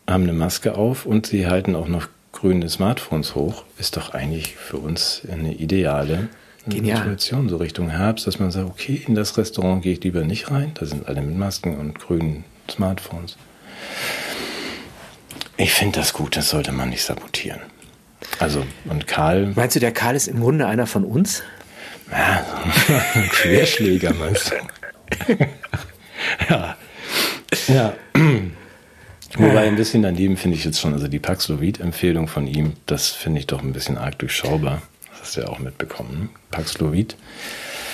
[0.08, 4.56] haben eine Maske auf und sie halten auch noch grüne Smartphones hoch, ist doch eigentlich
[4.56, 6.28] für uns eine ideale
[6.66, 6.98] Genial.
[6.98, 10.50] Situation, so Richtung Herbst, dass man sagt, okay, in das Restaurant gehe ich lieber nicht
[10.50, 13.36] rein, da sind alle mit Masken und grünen Smartphones.
[15.58, 17.60] Ich finde das gut, das sollte man nicht sabotieren.
[18.38, 21.42] Also, und Karl, Meinst du, der Karl ist im Grunde einer von uns?
[22.10, 22.44] ja,
[23.14, 25.34] ein Querschläger, meinst du?
[26.48, 26.76] ja.
[27.68, 27.94] Ja.
[29.36, 33.40] Wobei ein bisschen daneben finde ich jetzt schon, also die Paxlovid-Empfehlung von ihm, das finde
[33.40, 34.82] ich doch ein bisschen arg durchschaubar.
[35.10, 36.18] Das hast du ja auch mitbekommen.
[36.20, 36.28] ne?
[36.50, 37.16] Paxlovid.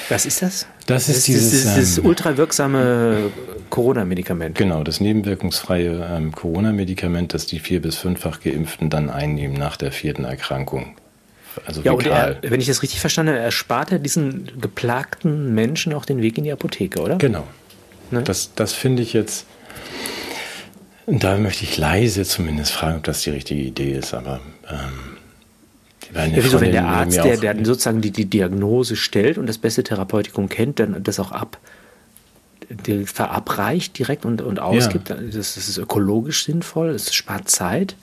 [0.08, 0.66] Was ist das?
[0.86, 3.30] Das ist das, dieses, das, das ähm, ultrawirksame
[3.70, 4.56] Corona-Medikament.
[4.56, 9.92] Genau, das nebenwirkungsfreie ähm, Corona-Medikament, das die vier- bis fünffach Geimpften dann einnehmen nach der
[9.92, 10.94] vierten Erkrankung.
[11.66, 16.04] Also Ja, er, wenn ich das richtig verstanden habe, erspart er diesen geplagten Menschen auch
[16.04, 17.16] den Weg in die Apotheke, oder?
[17.16, 17.46] Genau.
[18.10, 18.22] Ne?
[18.22, 19.46] Das, das finde ich jetzt.
[21.06, 25.13] Da möchte ich leise zumindest fragen, ob das die richtige Idee ist, aber ähm,
[26.14, 29.58] Ja, wieso, wenn der Arzt, ja der, der sozusagen die, die Diagnose stellt und das
[29.58, 31.58] beste Therapeutikum kennt, dann das auch ab
[33.04, 37.94] verabreicht direkt und, und ausgibt, das, das ist ökologisch sinnvoll, es spart Zeit.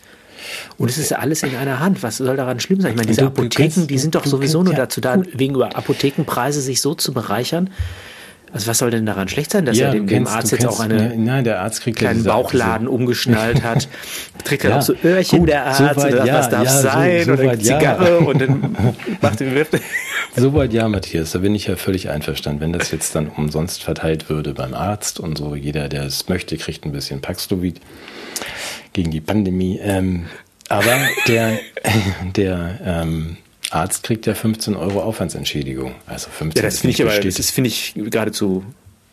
[0.78, 2.02] Und es ist ja alles in einer Hand.
[2.02, 2.92] Was soll daran schlimm sein?
[2.92, 6.62] Ich meine, diese Apotheken, die sind doch sowieso nur ja- dazu da, wegen über Apothekenpreise
[6.62, 7.70] sich so zu bereichern.
[8.54, 10.82] Also was soll denn daran schlecht sein, dass ja, er dem, dem Arzt jetzt auch
[10.82, 13.88] einen nein, der Arzt kriegt kleinen ja Bauchladen diese, umgeschnallt hat?
[14.44, 16.68] Trägt er ja, auch so Öhrchen gut, der Arzt so weit, oder ja, was darf
[16.68, 18.76] sein so, so oder Zigarre und dann
[19.22, 19.70] macht den Wirt.
[20.36, 22.62] Soweit ja, Matthias, da bin ich ja völlig einverstanden.
[22.62, 26.58] Wenn das jetzt dann umsonst verteilt würde beim Arzt und so, jeder, der es möchte,
[26.58, 27.80] kriegt ein bisschen Paxlovid
[28.94, 29.80] gegen die Pandemie.
[29.82, 30.26] Ähm,
[30.68, 31.60] aber der,
[32.36, 33.38] der ähm,
[33.72, 35.96] Arzt kriegt ja 15 Euro Aufwandsentschädigung.
[36.06, 38.64] Also 15 ja, das finde ich aber, das finde ich geradezu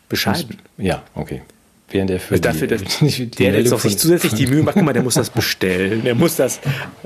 [0.09, 0.59] bescheiden.
[0.77, 1.42] Ja, okay.
[1.90, 4.75] Während der für also dafür, die, die der jetzt auch sich zusätzlich die Mühe macht,
[4.75, 6.61] guck mal, der muss das bestellen, der muss das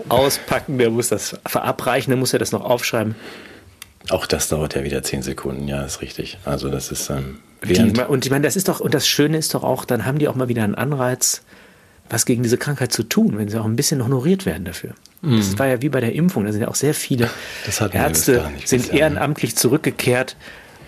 [0.08, 3.14] auspacken, der muss das verabreichen, der muss ja das noch aufschreiben.
[4.10, 6.38] Auch das dauert ja wieder 10 Sekunden, ja, ist richtig.
[6.44, 9.54] Also das ist ähm, die, und ich meine, das ist doch, und das Schöne ist
[9.54, 11.42] doch auch, dann haben die auch mal wieder einen Anreiz,
[12.12, 14.90] was gegen diese Krankheit zu tun, wenn sie auch ein bisschen honoriert werden dafür.
[15.22, 15.38] Mhm.
[15.38, 17.30] Das war ja wie bei der Impfung, da sind ja auch sehr viele
[17.92, 19.00] Ärzte sind bisher, ne?
[19.00, 20.36] ehrenamtlich zurückgekehrt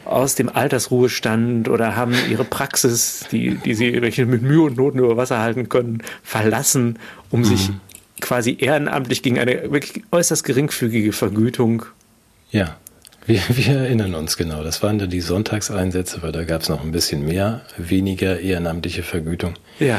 [0.05, 3.91] aus dem Altersruhestand oder haben ihre Praxis, die, die sie
[4.27, 6.99] mit Mühe und Noten über Wasser halten können, verlassen,
[7.31, 7.45] um mhm.
[7.45, 7.71] sich
[8.21, 11.87] quasi ehrenamtlich gegen eine wirklich äußerst geringfügige Vergütung.
[12.51, 12.77] Ja,
[13.27, 14.63] wir, wir erinnern uns genau.
[14.63, 19.03] Das waren dann die Sonntagseinsätze, weil da gab es noch ein bisschen mehr, weniger ehrenamtliche
[19.03, 19.55] Vergütung.
[19.81, 19.99] Ja.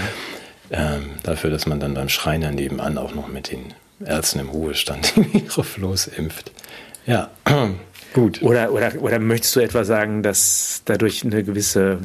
[0.71, 3.73] Ähm, dafür, dass man dann beim Schreiner nebenan auch noch mit den
[4.03, 6.51] Ärzten im Ruhestand ihre Floß impft.
[7.05, 7.29] Ja,
[8.13, 8.41] gut.
[8.41, 11.99] Oder, oder, oder möchtest du etwa sagen, dass dadurch eine gewisse,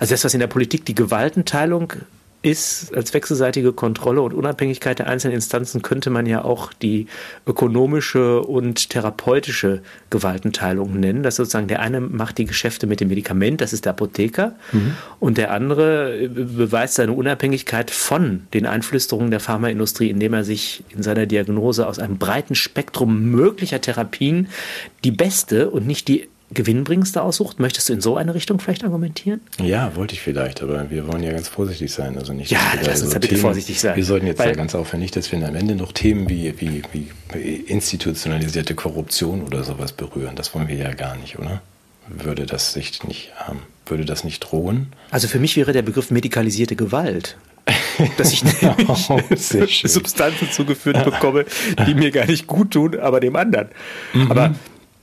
[0.00, 1.92] also das, was in der Politik die Gewaltenteilung
[2.46, 7.08] ist, als wechselseitige Kontrolle und Unabhängigkeit der einzelnen Instanzen könnte man ja auch die
[7.44, 11.24] ökonomische und therapeutische Gewaltenteilung nennen.
[11.24, 14.94] Dass sozusagen der eine macht die Geschäfte mit dem Medikament, das ist der Apotheker, mhm.
[15.18, 21.02] und der andere beweist seine Unabhängigkeit von den Einflüsterungen der Pharmaindustrie, indem er sich in
[21.02, 24.48] seiner Diagnose aus einem breiten Spektrum möglicher Therapien
[25.02, 27.58] die beste und nicht die gewinnbringendste aussucht.
[27.58, 29.40] Möchtest du in so eine Richtung vielleicht argumentieren?
[29.60, 32.16] Ja, wollte ich vielleicht, aber wir wollen ja ganz vorsichtig sein.
[32.16, 33.96] Also nicht, ja, lass uns so bitte vorsichtig sein.
[33.96, 37.08] Wir sollten jetzt ja ganz aufhören, dass wir am Ende noch Themen wie, wie, wie
[37.66, 40.36] institutionalisierte Korruption oder sowas berühren.
[40.36, 41.62] Das wollen wir ja gar nicht, oder?
[42.08, 44.92] Würde das sich nicht, ähm, würde das nicht drohen?
[45.10, 47.36] Also für mich wäre der Begriff medikalisierte Gewalt
[48.16, 51.46] dass ich nämlich oh, Substanzen zugeführt bekomme,
[51.86, 53.68] die mir gar nicht gut tun, aber dem anderen.
[54.12, 54.30] Mhm.
[54.30, 54.54] Aber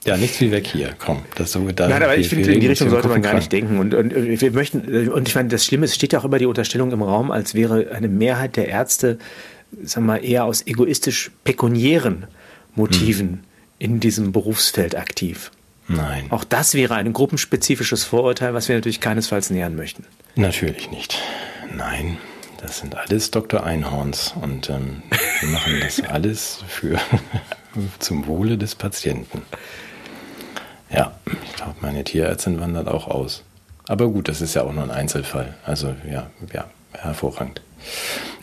[0.05, 0.93] ja, nichts wie weg hier.
[0.97, 1.87] Komm, das so da.
[1.87, 3.79] Nein, aber ich finde, in die Richtung sollte man gar nicht denken.
[3.79, 6.39] Und, und wir möchten, und ich meine, das Schlimme ist, es steht ja auch immer
[6.39, 9.17] die Unterstellung im Raum, als wäre eine Mehrheit der Ärzte,
[9.83, 12.27] sagen wir mal, eher aus egoistisch pekuniären
[12.75, 13.39] Motiven hm.
[13.79, 15.51] in diesem Berufsfeld aktiv.
[15.87, 16.25] Nein.
[16.29, 20.05] Auch das wäre ein gruppenspezifisches Vorurteil, was wir natürlich keinesfalls nähern möchten.
[20.35, 21.17] Natürlich nicht.
[21.75, 22.17] Nein,
[22.61, 23.63] das sind alles Dr.
[23.63, 25.03] Einhorns und ähm,
[25.41, 26.99] wir machen das alles für
[27.99, 29.41] zum Wohle des Patienten.
[30.93, 33.43] Ja, ich glaube, meine Tierärztin wandert auch aus.
[33.87, 35.55] Aber gut, das ist ja auch nur ein Einzelfall.
[35.65, 37.61] Also ja, ja, hervorragend.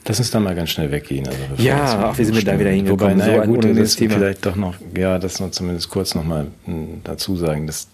[0.07, 1.27] Lass uns da mal ganz schnell weggehen.
[1.27, 3.19] Also ja, ach, wir sind mit da wieder hingekommen.
[3.19, 4.15] Wobei, naja, so gut, das Thema.
[4.15, 7.87] vielleicht doch noch, ja, das noch zumindest kurz nochmal hm, dazu sagen, dass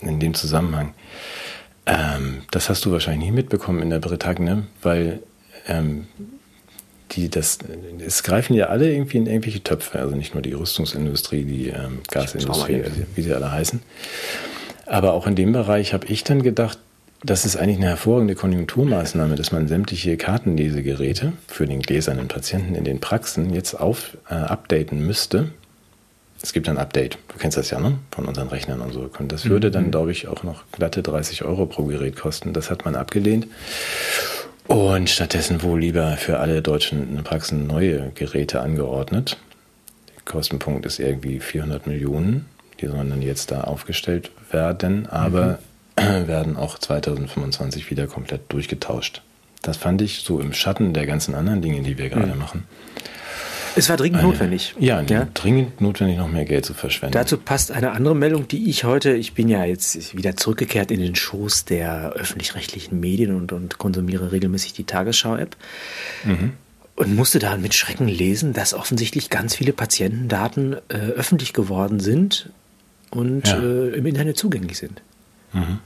[0.00, 0.94] in dem Zusammenhang,
[1.86, 5.20] ähm, das hast du wahrscheinlich nicht mitbekommen in der Bretagne, weil
[5.68, 6.06] ähm,
[7.12, 7.58] die das,
[8.04, 12.00] es greifen ja alle irgendwie in irgendwelche Töpfe, also nicht nur die Rüstungsindustrie, die ähm,
[12.10, 12.82] Gasindustrie,
[13.14, 13.80] wie sie alle heißen.
[14.86, 16.78] Aber auch in dem Bereich habe ich dann gedacht,
[17.22, 22.84] das ist eigentlich eine hervorragende Konjunkturmaßnahme, dass man sämtliche Kartenlesegeräte für den gläsernen Patienten in
[22.84, 25.50] den Praxen jetzt auf, äh, updaten müsste.
[26.40, 27.98] Es gibt ein Update, du kennst das ja, ne?
[28.12, 29.10] Von unseren Rechnern und so.
[29.18, 29.90] Und das würde dann, mhm.
[29.90, 32.52] glaube ich, auch noch glatte 30 Euro pro Gerät kosten.
[32.52, 33.48] Das hat man abgelehnt.
[34.68, 39.38] Und stattdessen wohl lieber für alle deutschen Praxen neue Geräte angeordnet.
[40.14, 42.44] Der Kostenpunkt ist irgendwie 400 Millionen.
[42.78, 45.58] Die sollen dann jetzt da aufgestellt werden, aber
[45.98, 46.26] mhm.
[46.28, 49.22] werden auch 2025 wieder komplett durchgetauscht.
[49.62, 52.38] Das fand ich so im Schatten der ganzen anderen Dinge, die wir gerade mhm.
[52.38, 52.64] machen,
[53.78, 54.74] es war dringend eine, notwendig.
[54.78, 57.12] Ja, ja, dringend notwendig, noch mehr Geld zu verschwenden.
[57.12, 61.00] Dazu passt eine andere Meldung, die ich heute, ich bin ja jetzt wieder zurückgekehrt in
[61.00, 65.56] den Schoß der öffentlich-rechtlichen Medien und, und konsumiere regelmäßig die Tagesschau-App.
[66.24, 66.52] Mhm.
[66.96, 72.50] Und musste da mit Schrecken lesen, dass offensichtlich ganz viele Patientendaten äh, öffentlich geworden sind
[73.10, 73.58] und ja.
[73.62, 75.00] äh, im Internet zugänglich sind.
[75.52, 75.78] Mhm.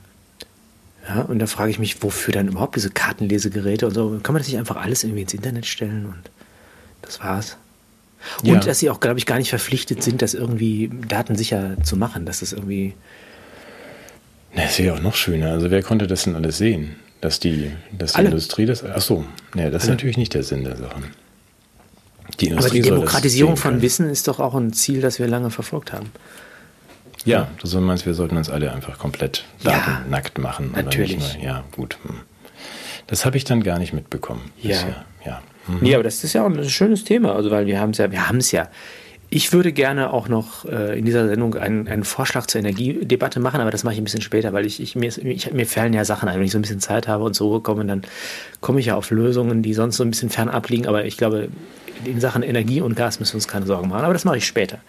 [1.06, 4.20] Ja, und da frage ich mich, wofür dann überhaupt diese Kartenlesegeräte und so?
[4.22, 6.30] Kann man das nicht einfach alles irgendwie ins Internet stellen und
[7.02, 7.56] das war's?
[8.42, 8.60] Und ja.
[8.60, 12.40] dass sie auch, glaube ich, gar nicht verpflichtet sind, das irgendwie datensicher zu machen, dass
[12.40, 12.94] das irgendwie.
[14.54, 15.50] Na, das wäre auch noch schöner.
[15.52, 16.96] Also wer konnte das denn alles sehen?
[17.20, 18.84] Dass die, dass die Industrie das.
[18.84, 19.96] Ach so, nee, das ist Alle.
[19.96, 21.02] natürlich nicht der Sinn der Sache.
[22.40, 25.92] Die Aber die Demokratisierung von Wissen ist doch auch ein Ziel, das wir lange verfolgt
[25.92, 26.10] haben.
[27.24, 30.72] Ja, du meinst, wir sollten uns alle einfach komplett Ja, nackt machen.
[30.74, 31.18] natürlich.
[31.18, 31.96] nur- Ja, gut.
[32.02, 32.20] hm.
[33.06, 34.40] Das habe ich dann gar nicht mitbekommen.
[34.60, 34.68] Ja.
[34.70, 35.04] bisher.
[35.26, 35.42] ja.
[35.66, 35.78] Hm.
[35.80, 38.10] Nee, aber das ist ja auch ein schönes Thema, also weil wir haben es ja,
[38.10, 38.68] wir haben es ja.
[39.34, 43.60] Ich würde gerne auch noch äh, in dieser Sendung einen, einen Vorschlag zur Energiedebatte machen,
[43.62, 46.04] aber das mache ich ein bisschen später, weil ich, ich, mir, ich mir fallen ja
[46.04, 46.36] Sachen ein.
[46.38, 48.02] Wenn ich so ein bisschen Zeit habe und zur Ruhe komme, dann
[48.60, 50.86] komme ich ja auf Lösungen, die sonst so ein bisschen fernab liegen.
[50.86, 51.48] Aber ich glaube,
[52.04, 54.04] in Sachen Energie und Gas müssen wir uns keine Sorgen machen.
[54.04, 54.80] Aber das mache ich später.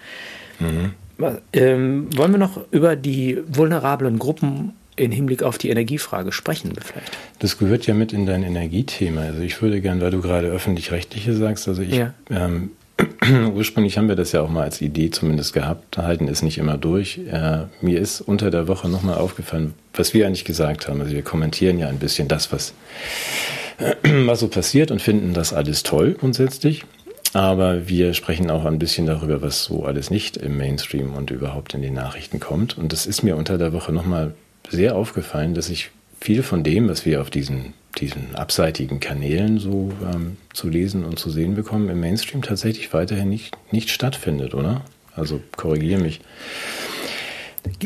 [1.17, 6.74] Was- Ähm, wollen wir noch über die vulnerablen Gruppen im Hinblick auf die Energiefrage sprechen
[6.80, 7.12] vielleicht?
[7.40, 9.22] Das gehört ja mit in dein Energiethema.
[9.22, 12.14] Also ich würde gern, weil du gerade öffentlich-rechtliche sagst, also ich Ja.
[12.30, 12.72] ähm,
[13.56, 16.78] ursprünglich haben wir das ja auch mal als Idee zumindest gehabt, halten es nicht immer
[16.78, 17.20] durch.
[17.32, 21.02] Äh, mir ist unter der Woche nochmal aufgefallen, was wir eigentlich gesagt haben.
[21.02, 22.74] Also wir kommentieren ja ein bisschen das, was,
[24.04, 26.84] was so passiert und finden das alles toll grundsätzlich.
[27.34, 31.74] Aber wir sprechen auch ein bisschen darüber, was so alles nicht im Mainstream und überhaupt
[31.74, 32.78] in den Nachrichten kommt.
[32.78, 34.36] Und das ist mir unter der Woche nochmal
[34.69, 39.91] sehr aufgefallen, dass ich viel von dem, was wir auf diesen, diesen abseitigen Kanälen so
[40.13, 44.82] ähm, zu lesen und zu sehen bekommen, im Mainstream tatsächlich weiterhin nicht, nicht stattfindet, oder?
[45.15, 46.21] Also korrigiere mich.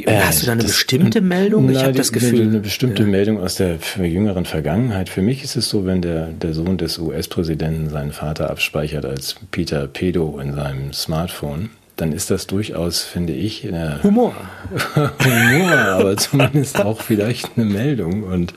[0.07, 1.69] Hast du da eine das- bestimmte Meldung?
[1.69, 2.41] Ich habe das Gefühl.
[2.41, 5.07] Eine bestimmte Meldung aus der jüngeren Vergangenheit.
[5.09, 9.35] Für mich ist es so, wenn der, der Sohn des US-Präsidenten seinen Vater abspeichert als
[9.51, 13.67] Peter Pedo in seinem Smartphone, dann ist das durchaus, finde ich,
[14.03, 14.33] Humor.
[14.95, 18.23] Humor, aber zumindest auch vielleicht eine Meldung.
[18.23, 18.53] Und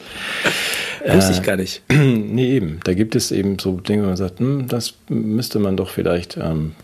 [1.07, 1.83] Wusste ich gar nicht.
[1.90, 5.76] nee, eben, da gibt es eben so Dinge, wo man sagt, hm, das müsste man
[5.76, 6.74] doch vielleicht ähm,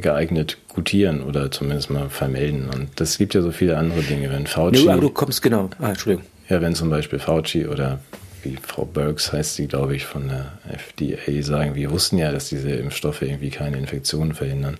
[0.00, 2.68] geeignet gutieren oder zumindest mal vermelden.
[2.68, 4.88] Und das gibt ja so viele andere Dinge, wenn Fauci...
[4.88, 5.70] Aber du kommst genau.
[5.78, 6.26] Ah, Entschuldigung.
[6.48, 8.00] Ja, wenn zum Beispiel Fauci oder
[8.42, 12.48] wie Frau Burks heißt sie, glaube ich, von der FDA sagen, wir wussten ja, dass
[12.48, 14.78] diese Impfstoffe irgendwie keine Infektionen verhindern.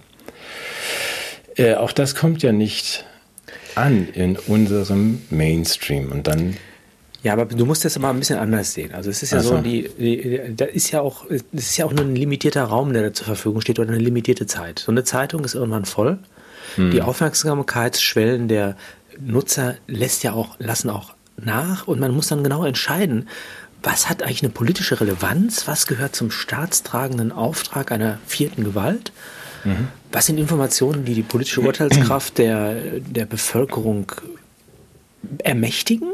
[1.57, 3.05] Äh, auch das kommt ja nicht
[3.75, 6.11] an in unserem Mainstream.
[6.11, 6.57] Und dann,
[7.23, 8.95] Ja, aber du musst das aber ein bisschen anders sehen.
[8.95, 11.87] Also es ist ja Ach so, die, die, da ist ja auch, es ist ja
[11.87, 14.81] auch nur ein limitierter Raum, der da zur Verfügung steht oder eine limitierte Zeit.
[14.81, 16.19] So eine Zeitung ist irgendwann voll.
[16.77, 18.77] Die Aufmerksamkeitsschwellen der
[19.19, 23.29] Nutzer lässt ja auch, lassen auch nach und man muss dann genau entscheiden,
[23.83, 29.13] was hat eigentlich eine politische Relevanz, was gehört zum staatstragenden Auftrag einer vierten Gewalt,
[30.13, 34.13] was sind Informationen, die die politische Urteilskraft der, der Bevölkerung
[35.39, 36.13] ermächtigen?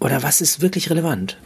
[0.00, 1.36] Oder was ist wirklich relevant?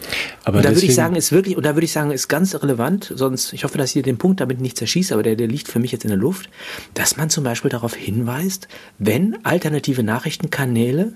[0.44, 2.54] Aber und da würde ich sagen, ist wirklich, und da würde ich sagen, ist ganz
[2.54, 5.66] relevant, sonst, ich hoffe, dass ich den Punkt damit nicht zerschieße, aber der, der liegt
[5.66, 6.48] für mich jetzt in der Luft,
[6.94, 11.14] dass man zum Beispiel darauf hinweist, wenn alternative Nachrichtenkanäle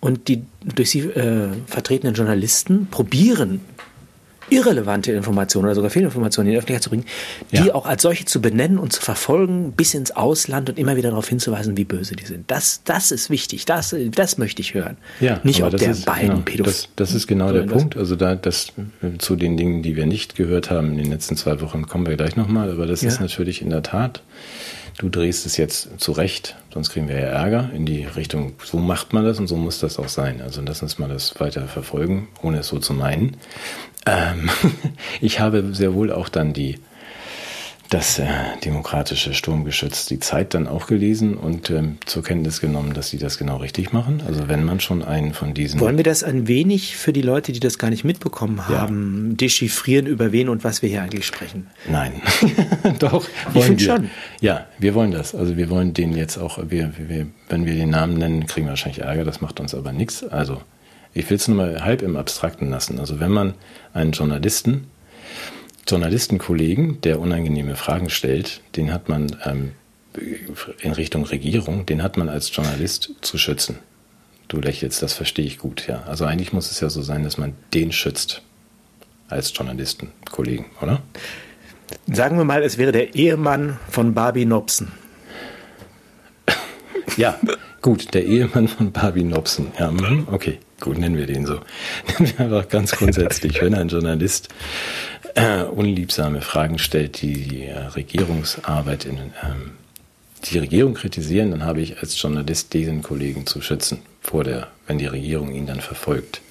[0.00, 3.60] und die durch sie äh, vertretenen Journalisten probieren,
[4.50, 7.04] irrelevante Informationen oder sogar Fehlinformationen in die Öffentlichkeit zu bringen,
[7.52, 7.74] die Ja.
[7.74, 11.28] auch als solche zu benennen und zu verfolgen bis ins Ausland und immer wieder darauf
[11.28, 12.50] hinzuweisen, wie böse die sind.
[12.50, 13.64] Das, das ist wichtig.
[13.66, 14.96] Das, das möchte ich hören.
[15.20, 17.62] ja, Nicht, ob der ist, beiden genau, Pädoph- das, das ist genau der.
[17.62, 17.96] Punkt.
[17.96, 18.72] Also da, das
[19.18, 22.16] zu den Dingen, die wir nicht gehört haben in den letzten zwei Wochen, kommen wir
[22.16, 22.70] gleich nochmal.
[22.70, 23.08] Aber das Ja.
[23.08, 24.22] ist natürlich in der Tat,
[24.98, 29.12] du drehst es jetzt zurecht, sonst kriegen wir ja Ärger in die Richtung, so macht
[29.12, 30.40] man das und so muss das auch sein.
[30.40, 33.36] Also lass uns mal das weiter verfolgen, ohne es so zu meinen.
[34.08, 34.48] Ähm,
[35.20, 36.78] ich habe sehr wohl auch dann die
[37.90, 38.26] das äh,
[38.66, 43.38] demokratische Sturmgeschütz die Zeit dann auch gelesen und ähm, zur Kenntnis genommen, dass sie das
[43.38, 44.22] genau richtig machen.
[44.26, 47.50] Also wenn man schon einen von diesen Wollen wir das ein wenig für die Leute,
[47.50, 48.80] die das gar nicht mitbekommen Ja.
[48.82, 51.68] haben, dechiffrieren, über wen und was wir hier eigentlich sprechen?
[51.90, 52.20] Nein,
[52.98, 53.24] doch.
[53.54, 53.86] wollen find wir.
[53.86, 54.10] schon.
[54.42, 55.34] Ja, wir wollen das.
[55.34, 58.72] Also wir wollen den jetzt auch, wir, wir, wenn wir den Namen nennen, kriegen wir
[58.72, 60.22] wahrscheinlich Ärger, das macht uns aber nichts.
[60.24, 60.60] Also
[61.18, 63.00] ich will es nur mal halb im Abstrakten lassen.
[63.00, 63.54] Also wenn man
[63.92, 64.86] einen Journalisten,
[65.86, 69.72] Journalistenkollegen, der unangenehme Fragen stellt, den hat man ähm,
[70.80, 73.78] in Richtung Regierung, den hat man als Journalist zu schützen.
[74.46, 76.02] Du lächelst, das verstehe ich gut, ja.
[76.04, 78.42] Also eigentlich muss es ja so sein, dass man den schützt
[79.28, 81.02] als Journalistenkollegen, oder?
[82.06, 84.92] Sagen wir mal, es wäre der Ehemann von Barbie Nobson.
[87.16, 87.38] Ja,
[87.88, 89.72] gut, der Ehemann von Barbie Nobson.
[89.78, 89.90] Ja,
[90.30, 91.54] okay, gut, nennen wir den so.
[92.18, 94.50] Nennen wir einfach ganz grundsätzlich, wenn ein Journalist
[95.34, 99.70] äh, unliebsame Fragen stellt, die die äh, Regierungsarbeit in ähm,
[100.44, 104.98] die Regierung kritisieren, dann habe ich als Journalist diesen Kollegen zu schützen, vor der, wenn
[104.98, 106.42] die Regierung ihn dann verfolgt.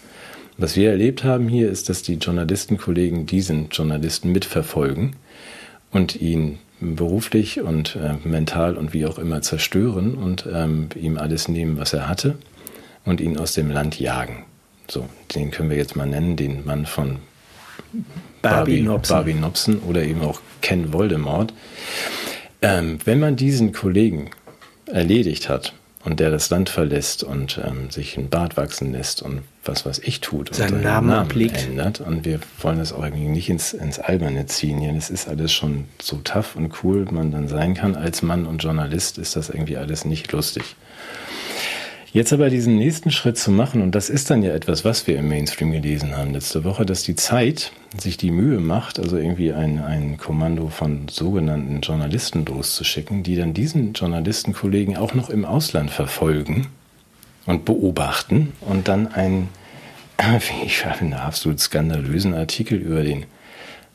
[0.58, 5.16] Was wir erlebt haben hier ist, dass die Journalistenkollegen diesen Journalisten mitverfolgen
[5.92, 11.48] und ihn beruflich und äh, mental und wie auch immer zerstören und ähm, ihm alles
[11.48, 12.38] nehmen, was er hatte
[13.06, 14.46] und ihn aus dem Land jagen.
[14.88, 17.18] So, den können wir jetzt mal nennen, den Mann von
[18.42, 19.16] Barbie Nobson.
[19.16, 21.54] Barbie Nobson oder eben auch Ken Voldemort.
[22.62, 24.32] Ähm, wenn man diesen Kollegen
[24.86, 25.74] erledigt hat
[26.08, 30.00] und der das Land verlässt und ähm, sich ein Bart wachsen lässt und was weiß
[30.00, 31.68] ich tut und seinen Namen, Namen ablegt.
[31.68, 34.94] ändert und wir wollen das auch irgendwie nicht ins, ins Alberne ziehen hier.
[34.94, 37.98] Das ist alles schon so tough und cool, man dann sein kann.
[37.98, 40.78] Als Mann und Journalist ist das irgendwie alles nicht lustig.
[42.14, 45.18] Jetzt aber diesen nächsten Schritt zu machen, und das ist dann ja etwas, was wir
[45.18, 49.52] im Mainstream gelesen haben letzte Woche, dass die Zeit sich die Mühe macht, also irgendwie
[49.52, 55.92] ein, ein Kommando von sogenannten Journalisten loszuschicken, die dann diesen Journalistenkollegen auch noch im Ausland
[55.92, 56.68] verfolgen
[57.46, 59.50] und beobachten und dann einen,
[60.66, 63.26] ich finde, absolut skandalösen Artikel über den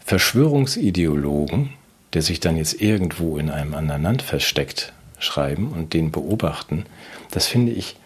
[0.04, 1.70] Verschwörungsideologen,
[2.12, 6.84] der sich dann jetzt irgendwo in einem anderen Land versteckt, schreiben und den beobachten.
[7.30, 7.96] Das finde ich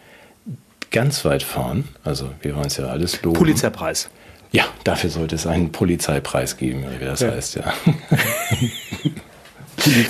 [0.91, 1.85] ganz weit vorn.
[2.03, 3.37] Also wir wollen es ja alles loben.
[3.37, 4.09] Polizeipreis.
[4.51, 7.31] Ja, dafür sollte es einen Polizeipreis geben, wie das ja.
[7.31, 7.73] heißt, ja.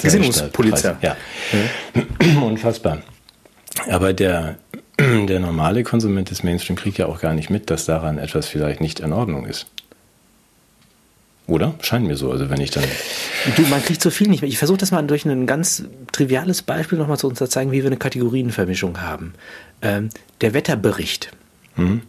[0.02, 0.96] Gesinnungspolizei.
[1.02, 1.18] Ja.
[1.94, 2.42] ja.
[2.42, 3.00] Unfassbar.
[3.90, 4.58] Aber der,
[5.00, 8.82] der normale Konsument des Mainstream kriegt ja auch gar nicht mit, dass daran etwas vielleicht
[8.82, 9.68] nicht in Ordnung ist.
[11.48, 11.76] Oder?
[11.82, 12.30] Scheint mir so.
[12.30, 12.84] Also wenn ich dann.
[13.56, 14.50] Du, man kriegt so viel nicht mehr.
[14.50, 17.82] Ich versuche das mal durch ein ganz triviales Beispiel nochmal zu uns zu zeigen, wie
[17.82, 19.34] wir eine Kategorienvermischung haben.
[19.82, 20.10] Ähm,
[20.42, 21.32] der Wetterbericht
[21.78, 22.02] mhm.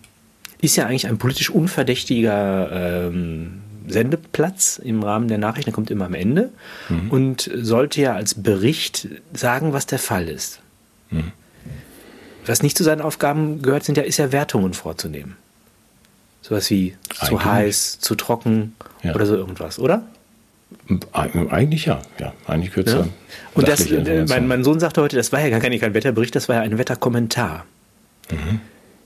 [0.61, 6.07] ist ja eigentlich ein politisch unverdächtiger ähm, Sendeplatz im Rahmen der Nachrichten, der kommt immer
[6.07, 6.51] am Ende
[6.89, 7.11] mhm.
[7.11, 10.61] und sollte ja als Bericht sagen, was der Fall ist.
[11.11, 11.33] Mhm.
[12.45, 15.37] Was nicht zu seinen Aufgaben gehört, sind ja, ist ja Wertungen vorzunehmen.
[16.43, 17.29] Sowas wie Eigentlich.
[17.29, 19.15] zu heiß, zu trocken ja.
[19.15, 20.03] oder so irgendwas, oder?
[21.13, 22.33] Eigentlich ja, ja.
[22.47, 23.07] Eigentlich gehört ja.
[23.55, 26.49] Und das, äh, mein, mein, Sohn sagte heute, das war ja gar kein Wetterbericht, das
[26.49, 27.65] war ja ein Wetterkommentar.
[28.31, 28.61] Mhm.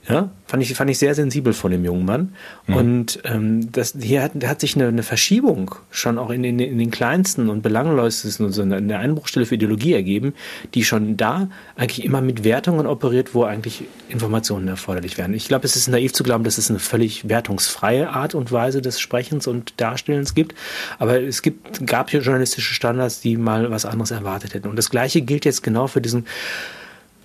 [0.07, 2.35] Ja, fand ich, fand ich sehr sensibel von dem jungen Mann.
[2.67, 2.75] Mhm.
[2.75, 6.77] Und ähm, das, hier hat, hat sich eine, eine Verschiebung schon auch in, in, in
[6.77, 10.33] den kleinsten und belanglosesten und so eine Einbruchstelle für Ideologie ergeben,
[10.73, 15.33] die schon da eigentlich immer mit Wertungen operiert, wo eigentlich Informationen erforderlich werden.
[15.33, 18.81] Ich glaube, es ist naiv zu glauben, dass es eine völlig wertungsfreie Art und Weise
[18.81, 20.53] des Sprechens und Darstellens gibt.
[20.99, 24.67] Aber es gibt, gab hier journalistische Standards, die mal was anderes erwartet hätten.
[24.67, 26.25] Und das Gleiche gilt jetzt genau für diesen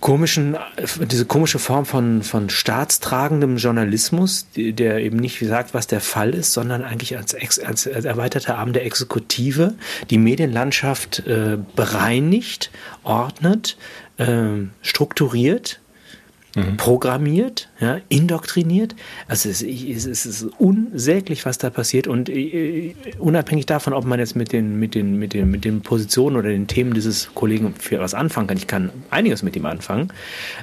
[0.00, 0.56] komischen,
[1.11, 6.52] diese komische Form von, von staatstragendem Journalismus, der eben nicht sagt, was der Fall ist,
[6.52, 9.74] sondern eigentlich als, als, als erweiterter Arm der Exekutive
[10.11, 12.70] die Medienlandschaft äh, bereinigt,
[13.02, 13.76] ordnet,
[14.18, 15.80] äh, strukturiert
[16.59, 16.77] mhm.
[16.77, 18.94] programmiert, ja, indoktriniert.
[19.27, 22.07] Also es, es, es, ist unsäglich, was da passiert.
[22.07, 25.81] Und äh, unabhängig davon, ob man jetzt mit den, mit, den, mit, den, mit den
[25.81, 29.66] Positionen oder den Themen dieses Kollegen für was anfangen kann, ich kann einiges mit ihm
[29.66, 30.12] anfangen,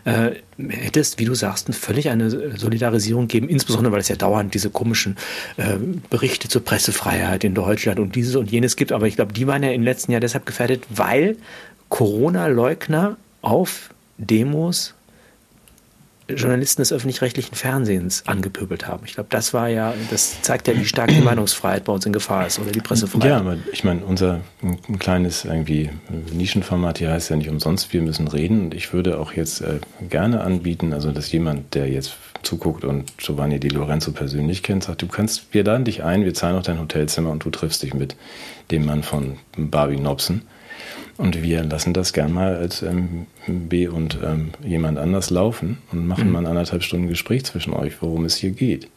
[0.06, 4.54] äh, hätte es, wie du sagst, völlig eine Solidarisierung geben, insbesondere weil es ja dauernd
[4.54, 5.18] diese komischen
[5.58, 5.76] äh,
[6.10, 8.92] Berichte zur Pressefreiheit in Deutschland und dieses und jenes gibt.
[8.92, 11.38] Aber ich glaube, die waren ja im letzten Jahr deshalb gefährdet, weil
[11.90, 14.95] Corona-Leugner auf Demos
[16.28, 19.04] Journalisten des öffentlich-rechtlichen Fernsehens angepöbelt haben.
[19.06, 22.14] Ich glaube, das war ja, das zeigt ja, wie stark die Meinungsfreiheit bei uns in
[22.14, 23.30] Gefahr ist oder die Pressefreiheit.
[23.30, 25.92] Ja, aber ich meine, unser ein kleines irgendwie
[26.34, 29.80] Nischenformat hier heißt ja nicht umsonst, wir müssen reden und ich würde auch jetzt äh,
[30.10, 35.02] gerne anbieten, also dass jemand, der jetzt zuguckt und Giovanni Di Lorenzo persönlich kennt, sagt,
[35.02, 37.94] du kannst, wir laden dich ein, wir zahlen auch dein Hotelzimmer und du triffst dich
[37.94, 38.16] mit
[38.72, 40.42] dem Mann von Barbie Nobson
[41.18, 46.08] und wir lassen das gern mal als ähm, B und ähm, jemand anders laufen und
[46.08, 46.34] machen mhm.
[46.34, 48.90] mal anderthalb Stunden Gespräch zwischen euch, worum es hier geht.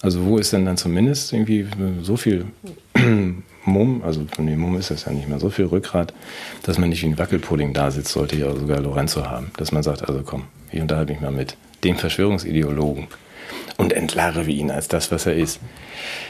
[0.00, 1.66] Also wo ist denn dann zumindest irgendwie
[2.02, 2.46] so viel
[3.64, 6.12] Mumm, also nee, Mumm ist das ja nicht mehr, so viel Rückgrat,
[6.62, 9.50] dass man nicht wie ein Wackelpudding da sitzt, sollte ja sogar Lorenzo haben.
[9.56, 13.08] Dass man sagt, also komm, ich unterhalte mich mal mit dem Verschwörungsideologen
[13.76, 15.60] und entlarve ihn als das, was er ist.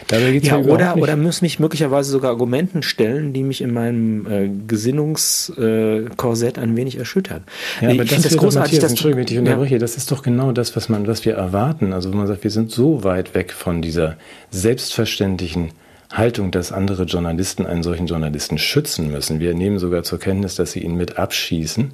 [0.08, 4.26] Dabei geht's ja, oder, oder muss mich möglicherweise sogar Argumenten stellen, die mich in meinem
[4.26, 7.44] äh, Gesinnungskorsett äh, ein wenig erschüttern.
[7.80, 9.78] Ja, aber ich das, das großartig, Matthias, Entschuldigung, wenn ich unterbreche, ja.
[9.78, 11.92] das ist doch genau das, was man, was wir erwarten.
[11.92, 14.16] Also man sagt, wir sind so weit weg von dieser
[14.50, 15.70] selbstverständlichen
[16.12, 19.40] Haltung, dass andere Journalisten einen solchen Journalisten schützen müssen.
[19.40, 21.92] Wir nehmen sogar zur Kenntnis, dass sie ihn mit abschießen,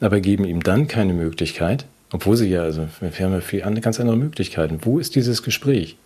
[0.00, 3.98] aber geben ihm dann keine Möglichkeit, obwohl sie ja, also wir haben ja viel, ganz
[3.98, 4.78] andere Möglichkeiten.
[4.82, 5.96] Wo ist dieses Gespräch?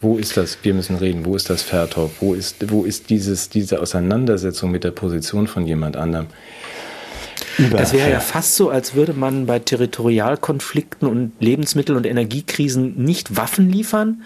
[0.00, 2.12] Wo ist das, wir müssen reden, wo ist das Fair Talk?
[2.20, 6.28] Wo ist, wo ist dieses, diese Auseinandersetzung mit der Position von jemand anderem?
[7.56, 13.02] Über das wäre ja fast so, als würde man bei Territorialkonflikten und Lebensmittel- und Energiekrisen
[13.02, 14.22] nicht Waffen liefern,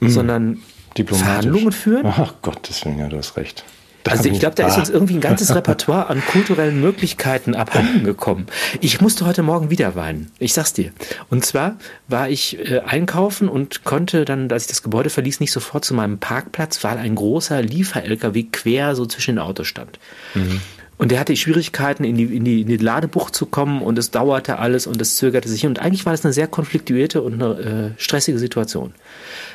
[0.00, 0.08] mhm.
[0.10, 0.58] sondern
[1.06, 2.04] Verhandlungen führen.
[2.04, 3.64] Ach Gott, deswegen, ja, du hast recht.
[4.08, 8.46] Also ich glaube, da ist uns irgendwie ein ganzes Repertoire an kulturellen Möglichkeiten abhanden gekommen.
[8.80, 10.30] Ich musste heute Morgen wieder weinen.
[10.38, 10.92] Ich sag's dir.
[11.30, 11.76] Und zwar
[12.08, 15.94] war ich äh, einkaufen und konnte dann, als ich das Gebäude verließ, nicht sofort zu
[15.94, 19.98] meinem Parkplatz, weil ein großer Liefer-LKW quer so zwischen den Autos stand.
[20.34, 20.60] Mhm.
[21.02, 24.12] Und der hatte Schwierigkeiten, in die, in, die, in die Ladebucht zu kommen und es
[24.12, 25.66] dauerte alles und es zögerte sich.
[25.66, 27.58] Und eigentlich war das eine sehr konfliktuierte und eine
[27.96, 28.94] äh, stressige Situation.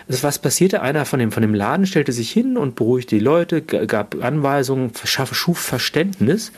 [0.10, 0.82] Also was passierte?
[0.82, 4.92] Einer von dem, von dem Laden stellte sich hin und beruhigte die Leute, gab Anweisungen,
[5.06, 6.52] schuf Verständnis.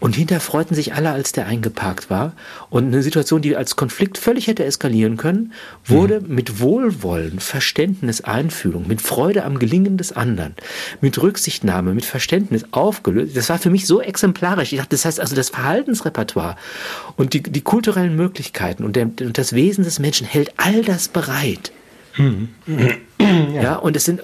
[0.00, 2.32] Und hinterher freuten sich alle, als der eingeparkt war.
[2.70, 5.52] Und eine Situation, die als Konflikt völlig hätte eskalieren können,
[5.84, 6.34] wurde mhm.
[6.34, 10.54] mit Wohlwollen, Verständnis, Einfühlung, mit Freude am Gelingen des anderen,
[11.02, 13.36] mit Rücksichtnahme, mit Verständnis aufgelöst.
[13.36, 14.72] Das war für mich so exemplarisch.
[14.72, 16.56] Ich dachte, das heißt also das Verhaltensrepertoire
[17.16, 21.08] und die, die kulturellen Möglichkeiten und, der, und das Wesen des Menschen hält all das
[21.08, 21.72] bereit.
[22.16, 22.48] Mhm.
[23.50, 23.62] Ja.
[23.62, 24.22] ja, und es sind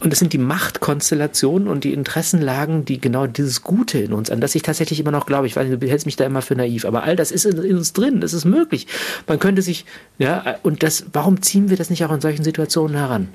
[0.00, 4.40] und es sind die Machtkonstellationen und die Interessenlagen, die genau dieses Gute in uns, an
[4.40, 5.46] das ich tatsächlich immer noch glaube.
[5.46, 7.76] Ich weiß, du hältst mich da immer für naiv, aber all das ist in, in
[7.76, 8.86] uns drin, das ist möglich.
[9.26, 9.84] Man könnte sich,
[10.18, 13.28] ja, und das, warum ziehen wir das nicht auch in solchen Situationen heran?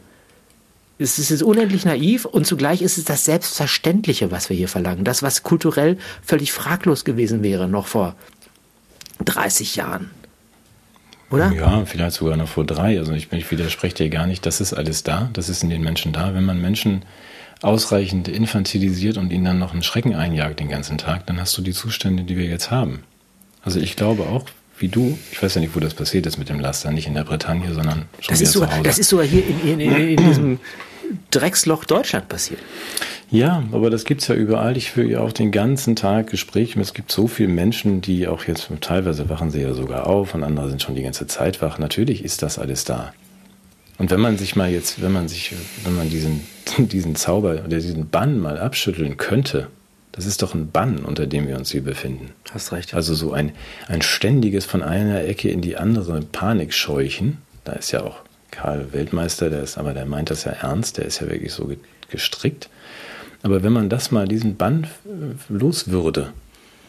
[0.98, 5.06] Es ist unendlich naiv und zugleich ist es das Selbstverständliche, was wir hier verlangen.
[5.06, 8.16] Das, was kulturell völlig fraglos gewesen wäre, noch vor
[9.24, 10.10] 30 Jahren
[11.30, 11.52] oder?
[11.52, 12.98] Ja, vielleicht sogar noch vor drei.
[12.98, 15.82] Also ich, ich widerspreche dir gar nicht, das ist alles da, das ist in den
[15.82, 16.34] Menschen da.
[16.34, 17.04] Wenn man Menschen
[17.62, 21.62] ausreichend infantilisiert und ihnen dann noch einen Schrecken einjagt den ganzen Tag, dann hast du
[21.62, 23.04] die Zustände, die wir jetzt haben.
[23.64, 24.46] Also ich glaube auch,
[24.78, 27.14] wie du, ich weiß ja nicht, wo das passiert ist mit dem Laster, nicht in
[27.14, 28.84] der Bretagne, sondern schon das wieder ist sogar, zu Hause.
[28.84, 30.60] Das ist sogar hier in, in, in, in diesem
[31.32, 32.62] Drecksloch Deutschland passiert.
[33.32, 34.76] Ja, aber das gibt's ja überall.
[34.76, 36.80] Ich führe ja auch den ganzen Tag Gespräche.
[36.80, 40.44] Es gibt so viele Menschen, die auch jetzt, teilweise wachen sie ja sogar auf und
[40.44, 41.78] andere sind schon die ganze Zeit wach.
[41.78, 43.14] Natürlich ist das alles da.
[44.00, 45.54] Und wenn man sich mal jetzt, wenn man sich,
[45.84, 46.42] wenn man diesen,
[46.78, 49.68] diesen Zauber oder diesen Bann mal abschütteln könnte,
[50.12, 52.32] das ist doch ein Bann, unter dem wir uns hier befinden.
[52.52, 52.96] Hast recht.
[52.96, 53.52] Also so ein,
[53.88, 57.38] ein ständiges von einer Ecke in die andere Panikscheuchen.
[57.64, 58.18] Da ist ja auch
[58.50, 61.72] Karl Weltmeister, der ist, aber der meint das ja ernst, der ist ja wirklich so
[62.10, 62.70] gestrickt.
[63.42, 66.34] Aber wenn man das mal, diesen Bann äh, los würde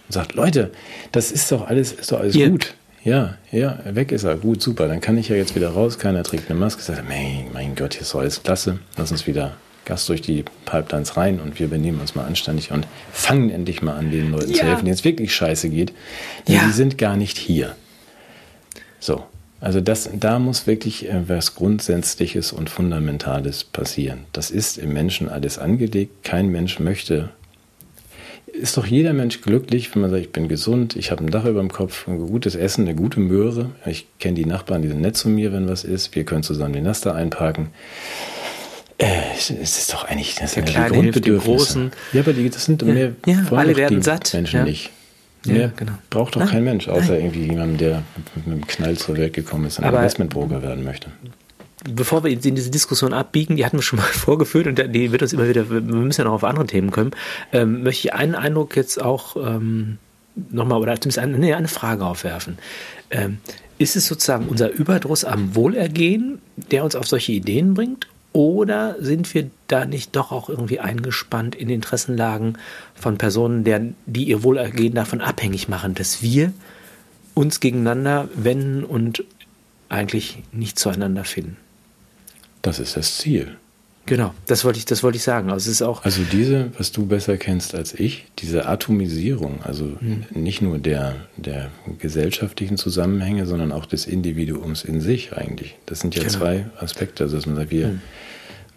[0.08, 0.70] und sagt, Leute,
[1.12, 2.50] das ist doch alles, ist doch alles Hier.
[2.50, 2.74] gut.
[3.02, 4.36] Ja, ja, weg ist er.
[4.36, 4.86] Gut, super.
[4.86, 5.98] Dann kann ich ja jetzt wieder raus.
[5.98, 6.82] Keiner trägt eine Maske.
[6.82, 8.78] Sagt, mein, mein Gott, hier ist doch alles klasse.
[8.96, 12.86] Lass uns wieder Gas durch die Pipelines rein und wir benehmen uns mal anständig und
[13.12, 14.58] fangen endlich mal an, den Leuten ja.
[14.58, 15.94] zu helfen, denen es wirklich scheiße geht.
[16.46, 16.66] Denn ja.
[16.66, 17.74] die sind gar nicht hier.
[18.98, 19.24] So.
[19.60, 24.20] Also das, da muss wirklich äh, was Grundsätzliches und Fundamentales passieren.
[24.32, 26.24] Das ist im Menschen alles angelegt.
[26.24, 27.28] Kein Mensch möchte.
[28.46, 31.44] Ist doch jeder Mensch glücklich, wenn man sagt, ich bin gesund, ich habe ein Dach
[31.44, 33.70] über dem Kopf, ein gutes Essen, eine gute Möhre.
[33.86, 36.14] Ich kenne die Nachbarn, die sind nett zu mir, wenn was ist.
[36.16, 37.68] Wir können zusammen den Laster einparken.
[38.98, 39.06] Äh,
[39.36, 41.90] es ist doch eigentlich das der kleine Grundbedürfnisse.
[42.12, 44.32] Ja, aber die, das sind ja, mehr ja, alle werden satt.
[44.34, 44.64] Menschen ja.
[44.64, 44.90] nicht.
[45.46, 45.92] Ja, Mehr genau.
[46.10, 46.50] braucht doch Nein.
[46.50, 47.20] kein Mensch, außer Nein.
[47.22, 48.02] irgendwie jemand, der
[48.34, 51.10] mit einem Knall zur Welt gekommen ist und ein Investmentbroker werden möchte.
[51.88, 55.22] Bevor wir in diese Diskussion abbiegen, die hatten wir schon mal vorgeführt und die wird
[55.22, 57.12] uns immer wieder, wir müssen ja noch auf andere Themen kommen,
[57.52, 59.96] ähm, möchte ich einen Eindruck jetzt auch ähm,
[60.50, 62.58] nochmal oder zumindest eine, nee, eine Frage aufwerfen.
[63.10, 63.38] Ähm,
[63.78, 68.08] ist es sozusagen unser Überdruss am Wohlergehen, der uns auf solche Ideen bringt?
[68.32, 72.58] Oder sind wir da nicht doch auch irgendwie eingespannt in Interessenlagen
[72.94, 76.52] von Personen, der, die ihr Wohlergehen davon abhängig machen, dass wir
[77.34, 79.24] uns gegeneinander wenden und
[79.88, 81.56] eigentlich nicht zueinander finden?
[82.62, 83.56] Das ist das Ziel.
[84.10, 85.50] Genau, das wollte ich, das wollte ich sagen.
[85.50, 89.84] Also, es ist auch also diese, was du besser kennst als ich, diese Atomisierung, also
[90.00, 90.24] mhm.
[90.34, 95.76] nicht nur der, der gesellschaftlichen Zusammenhänge, sondern auch des Individuums in sich eigentlich.
[95.86, 96.34] Das sind ja genau.
[96.34, 97.22] zwei Aspekte.
[97.22, 98.00] Also dass man sagt, wir, mhm.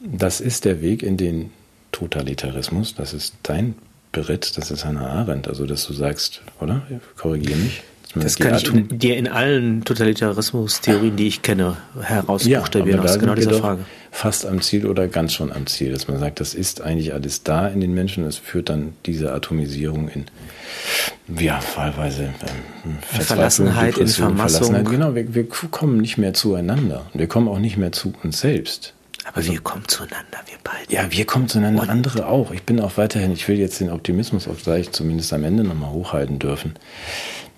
[0.03, 1.49] das ist der Weg in den
[1.91, 3.73] Totalitarismus, das ist dein
[4.11, 6.83] Beritt, das ist Hannah Arendt, also dass du sagst, oder?
[7.17, 7.81] Korrigiere mich.
[8.13, 8.69] Das kann ich
[8.99, 13.85] dir in allen Totalitarismus-Theorien, die ich kenne, herausbuchstabieren ja, aus genau dieser Frage.
[14.15, 17.41] Fast am Ziel oder ganz schon am Ziel, dass man sagt, das ist eigentlich alles
[17.41, 18.23] da in den Menschen.
[18.25, 20.25] Es führt dann diese Atomisierung in,
[21.39, 22.25] ja, wahlweise
[22.85, 24.83] ähm, Verlassenheit, in Verlassung.
[24.83, 27.07] Genau, wir, wir kommen nicht mehr zueinander.
[27.15, 28.93] Wir kommen auch nicht mehr zu uns selbst.
[29.25, 30.93] Aber also, wir kommen zueinander, wir beide.
[30.93, 32.51] Ja, wir kommen zueinander, Und andere auch.
[32.51, 35.91] Ich bin auch weiterhin, ich will jetzt den Optimismus auch gleich zumindest am Ende nochmal
[35.91, 36.73] hochhalten dürfen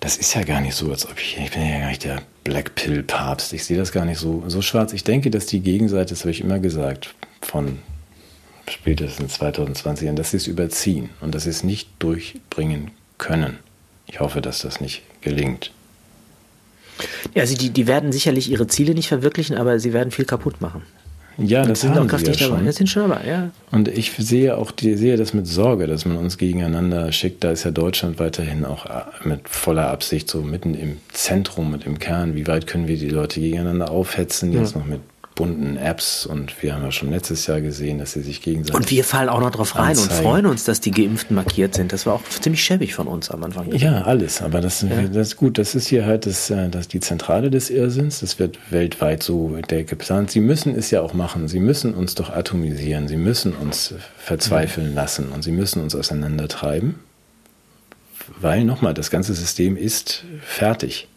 [0.00, 2.22] das ist ja gar nicht so, als ob ich, ich bin ja gar nicht der
[2.44, 3.52] Black Pill Papst.
[3.52, 4.92] Ich sehe das gar nicht so, so schwarz.
[4.92, 7.78] Ich denke, dass die Gegenseite, das habe ich immer gesagt, von
[8.68, 13.58] spätestens 2020 an, dass sie es überziehen und dass sie es nicht durchbringen können.
[14.06, 15.72] Ich hoffe, dass das nicht gelingt.
[17.34, 20.60] Ja, also die, die werden sicherlich ihre Ziele nicht verwirklichen, aber sie werden viel kaputt
[20.60, 20.82] machen.
[21.38, 22.62] Ja, das sind auch kräftig ja dabei.
[22.62, 23.50] Das sind schon dabei, ja.
[23.70, 27.44] Und ich sehe auch die, sehe das mit Sorge, dass man uns gegeneinander schickt.
[27.44, 31.84] Da ist ja Deutschland weiterhin auch äh, mit voller Absicht so mitten im Zentrum, mit
[31.84, 32.34] im Kern.
[32.34, 34.52] Wie weit können wir die Leute gegeneinander aufhetzen?
[34.52, 34.80] Jetzt ja.
[34.80, 35.00] noch mit
[35.36, 38.74] bunten Apps und wir haben ja schon letztes Jahr gesehen, dass sie sich gegenseitig.
[38.74, 40.10] Und wir fallen auch noch drauf rein anzeigen.
[40.10, 41.92] und freuen uns, dass die Geimpften markiert sind.
[41.92, 43.70] Das war auch ziemlich schäbig von uns am Anfang.
[43.72, 44.42] Ja, alles.
[44.42, 45.58] Aber das, das ist gut.
[45.58, 48.20] Das ist hier halt das, äh, das die Zentrale des Irrsinns.
[48.20, 50.30] Das wird weltweit so geplant.
[50.30, 51.48] Sie müssen es ja auch machen.
[51.48, 53.06] Sie müssen uns doch atomisieren.
[53.06, 56.96] Sie müssen uns verzweifeln lassen und sie müssen uns auseinandertreiben.
[58.40, 61.08] Weil nochmal, das ganze System ist fertig.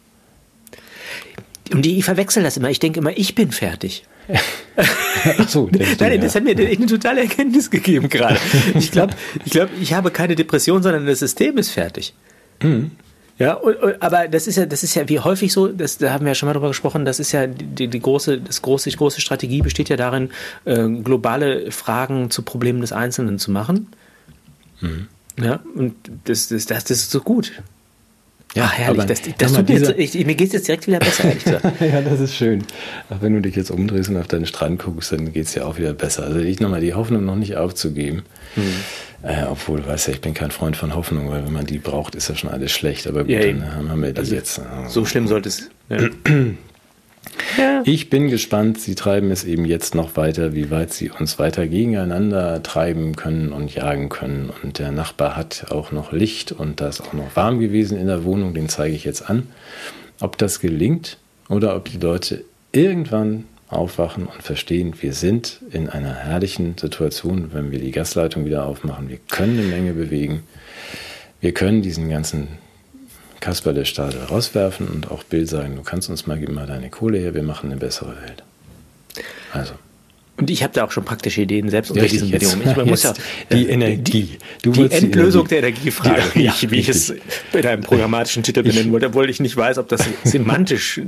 [1.72, 2.70] Und die, ich verwechsel das immer.
[2.70, 4.04] Ich denke immer, ich bin fertig.
[4.76, 6.18] Ach so, du, Nein, ja.
[6.18, 8.38] das hat mir eine totale Erkenntnis gegeben gerade.
[8.74, 9.14] Ich glaube,
[9.44, 12.14] ich, glaub, ich habe keine Depression, sondern das System ist fertig.
[12.62, 12.92] Mhm.
[13.38, 16.12] Ja, und, und, aber das ist ja, das ist ja wie häufig so, das, da
[16.12, 18.90] haben wir ja schon mal drüber gesprochen, das ist ja die, die große, das große,
[18.90, 20.28] die große Strategie besteht ja darin,
[20.66, 23.88] äh, globale Fragen zu Problemen des Einzelnen zu machen.
[24.82, 25.08] Mhm.
[25.42, 25.94] Ja, und
[26.24, 27.52] das, das, das, das ist so gut.
[28.54, 29.04] Ja, Ach, herrlich.
[29.06, 31.80] Das, das tut mir, jetzt, ich, mir geht es jetzt direkt wieder besser, ehrlich gesagt.
[31.80, 32.64] ja, das ist schön.
[33.08, 35.66] Auch wenn du dich jetzt umdrehst und auf deinen Strand guckst, dann geht es dir
[35.66, 36.24] auch wieder besser.
[36.24, 38.22] Also ich nochmal die Hoffnung noch nicht aufzugeben.
[39.22, 42.16] Äh, obwohl, weißt du, ich bin kein Freund von Hoffnung, weil wenn man die braucht,
[42.16, 43.06] ist ja schon alles schlecht.
[43.06, 44.60] Aber gut, Ja, dann haben wir die Also, jetzt.
[44.88, 45.70] So schlimm sollte es.
[45.88, 45.98] Ja.
[47.56, 47.82] ja.
[47.84, 51.66] Ich bin gespannt, sie treiben es eben jetzt noch weiter, wie weit sie uns weiter
[51.66, 54.50] gegeneinander treiben können und jagen können.
[54.62, 58.06] Und der Nachbar hat auch noch Licht und da ist auch noch warm gewesen in
[58.06, 59.48] der Wohnung, den zeige ich jetzt an.
[60.20, 61.18] Ob das gelingt
[61.48, 67.70] oder ob die Leute irgendwann aufwachen und verstehen, wir sind in einer herrlichen Situation, wenn
[67.70, 69.08] wir die Gasleitung wieder aufmachen.
[69.08, 70.42] Wir können eine Menge bewegen.
[71.40, 72.48] Wir können diesen ganzen
[73.40, 76.90] Kasper der Stadel rauswerfen und auch Bill sagen, du kannst uns mal, gib mal deine
[76.90, 78.42] Kohle her, wir machen eine bessere Welt.
[79.52, 79.72] Also,
[80.36, 82.80] Und ich habe da auch schon praktische Ideen selbst unter diesen jetzt- Bedingungen.
[82.84, 83.14] Ich, muss ja,
[83.50, 84.38] die Energie.
[84.64, 85.48] Die die Endlösung Energie.
[85.48, 87.10] der Energiefrage, Die- wie, ja, ich, wie ich es
[87.52, 91.00] in einem programmatischen Titel benennen wollte, obwohl ich nicht weiß, ob das semantisch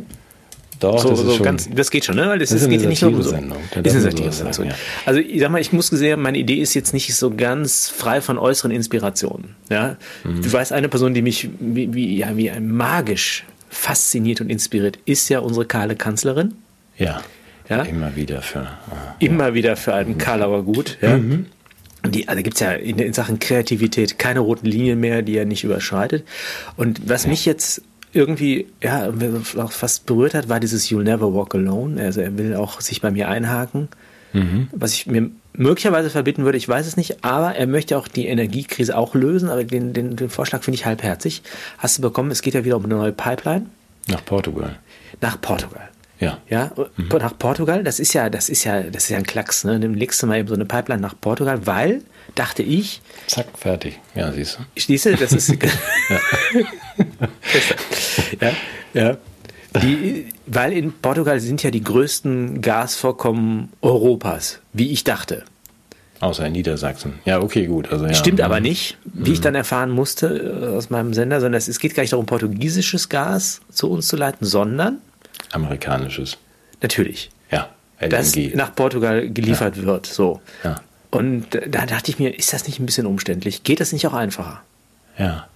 [0.83, 2.27] Doch, so, das so schon, ganz, das geht schon, ne?
[2.29, 3.31] Weil das, Das ist, geht eine ja nicht nur so.
[3.31, 3.35] Ist
[3.75, 4.53] eine Satiresendung.
[4.53, 4.73] sagen,
[5.07, 8.21] Also ich sag mal, ich muss gesehen, meine Idee ist jetzt nicht so ganz frei
[8.21, 9.55] von äußeren Inspirationen.
[9.71, 9.97] Ja?
[10.25, 10.43] Mhm.
[10.43, 14.99] Du weißt, eine Person, die mich wie, wie, ja, wie ein magisch fasziniert und inspiriert,
[15.05, 16.55] ist ja unsere Kahle Kanzlerin.
[16.99, 17.23] ja,
[17.69, 17.83] Ja?
[17.85, 18.61] immer wieder für.
[18.61, 20.99] ah, immer wieder für einen Karlauer gut.
[21.01, 21.19] Ja.
[22.05, 25.45] Die, also gibt es ja in, in Sachen Kreativität keine roten Linien mehr, die er
[25.45, 26.25] nicht überschreitet.
[26.77, 27.83] Und was mich jetzt
[28.13, 29.11] irgendwie ja
[29.57, 32.01] auch fast berührt hat, war dieses You'll Never Walk Alone.
[32.03, 33.89] Also er will auch sich bei mir einhaken.
[34.73, 38.27] Was ich mir möglicherweise verbitten würde, ich weiß es nicht, aber er möchte auch die
[38.29, 41.43] Energiekrise auch lösen, aber den, den, den Vorschlag finde ich halbherzig.
[41.77, 43.67] Hast du bekommen, es geht ja wieder um eine neue Pipeline
[44.09, 44.79] nach Portugal.
[45.21, 45.89] nach Portugal.
[46.23, 46.39] Ja.
[46.49, 46.71] Ja,
[47.19, 49.81] nach Portugal, das ist ja, das ist ja, das ist ja ein Klacks, ne?
[49.81, 52.03] Dann legst du mal eben so eine Pipeline nach Portugal, weil,
[52.37, 53.99] dachte ich, Zack, fertig.
[54.15, 54.81] Ja, siehst du.
[54.81, 55.49] schließe, das ist.
[58.41, 58.53] ja,
[58.95, 59.17] ja.
[59.83, 65.45] Die, weil in Portugal sind ja die größten Gasvorkommen Europas, wie ich dachte.
[66.21, 67.15] Außer in Niedersachsen.
[67.25, 67.91] Ja, okay, gut.
[67.91, 68.15] Also, ja.
[68.15, 68.63] Stimmt aber Mhm.
[68.63, 72.13] nicht, wie ich dann erfahren musste äh, aus meinem Sender, sondern es geht gar nicht
[72.13, 74.99] darum, portugiesisches Gas zu uns zu leiten, sondern
[75.53, 76.37] Amerikanisches.
[76.81, 77.69] natürlich, Ja,
[78.01, 78.55] das LNG.
[78.57, 80.07] nach Portugal geliefert wird.
[80.07, 80.41] So.
[80.65, 80.77] Ja.
[81.11, 83.63] Und da dachte ich mir, ist das nicht ein bisschen umständlich?
[83.65, 84.63] Geht das nicht auch einfacher?
[85.19, 85.47] Ja.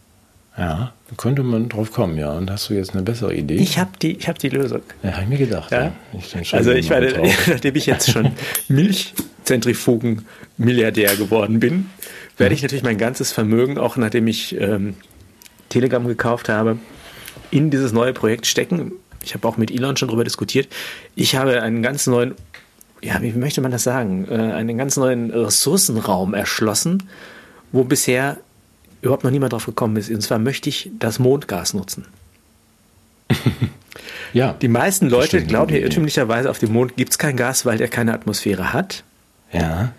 [0.59, 2.33] Ja, könnte man drauf kommen, ja.
[2.33, 3.57] Und hast du jetzt eine bessere Idee?
[3.57, 4.81] Ich habe die, ich hab die Lösung.
[5.03, 5.71] ja, habe ich mir gedacht.
[5.71, 5.93] Ja?
[6.19, 7.13] Ich entscheide Also ich meine,
[7.47, 8.33] nachdem ich jetzt schon
[8.69, 11.91] Milchzentrifugen-Milliardär geworden bin,
[12.39, 14.95] werde ich natürlich mein ganzes Vermögen, auch nachdem ich ähm,
[15.69, 16.79] Telegram gekauft habe,
[17.51, 18.93] in dieses neue Projekt stecken.
[19.27, 20.69] Ich habe auch mit Elon schon darüber diskutiert.
[21.15, 22.35] Ich habe einen ganz neuen,
[23.03, 27.03] ja, wie möchte man das sagen, äh, einen ganz neuen Ressourcenraum erschlossen,
[27.73, 28.39] wo bisher
[29.03, 30.11] überhaupt noch niemand drauf gekommen ist.
[30.11, 32.07] Und zwar möchte ich das Mondgas nutzen.
[34.33, 34.55] ja.
[34.55, 37.89] Die meisten Leute glauben ja irrtümlicherweise, auf dem Mond gibt es kein Gas, weil der
[37.89, 39.05] keine Atmosphäre hat.
[39.53, 39.93] ja.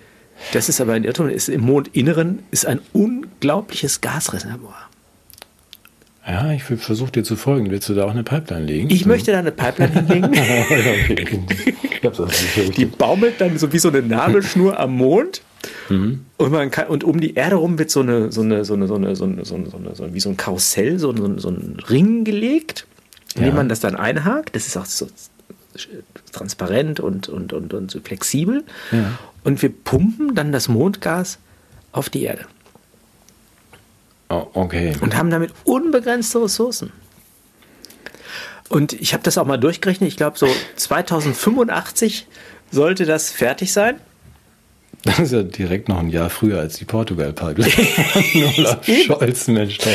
[0.54, 1.30] Das ist aber ein Irrtum.
[1.30, 4.87] Ist Im Mondinneren ist ein unglaubliches Gasreservoir.
[6.28, 7.72] Ja, ich versuche dir zu folgen.
[7.72, 8.90] Willst du da auch eine Pipeline legen?
[8.90, 11.46] Ich möchte da eine Pipeline hinlegen.
[12.04, 12.70] okay.
[12.76, 15.42] Die baumelt dann so wie so eine Nabelschnur am Mond.
[15.90, 16.26] Mhm.
[16.38, 18.88] Und, man kann, und um die Erde rum wird so eine, so eine, so eine,
[18.88, 21.12] so eine, so eine, so eine, so eine, so eine wie so ein Karussell, so,
[21.12, 22.86] ein- so ein Ring gelegt,
[23.36, 23.56] in dem Ja.
[23.56, 24.54] man das dann einhakt.
[24.56, 25.08] Das ist auch so
[26.34, 28.64] transparent und, und, und, und so flexibel.
[28.92, 29.18] Ja.
[29.44, 31.40] Und wir pumpen dann das Mondgas
[31.94, 32.42] auf die Erde
[34.30, 34.94] Oh, okay.
[35.00, 36.92] und haben damit unbegrenzte Ressourcen.
[38.70, 40.10] Und ich habe das auch mal durchgerechnet.
[40.10, 42.28] Ich glaube, so 2085
[42.72, 44.00] sollte das fertig sein.
[45.04, 47.72] Das ist ja direkt noch ein Jahr früher als die Portugal-Pipeline.
[48.58, 49.94] Olaf Scholz, Mensch, toll.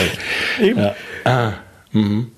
[0.60, 0.80] Eben.
[0.80, 0.94] Ja.
[1.24, 1.52] Ah,
[1.90, 2.30] mhm.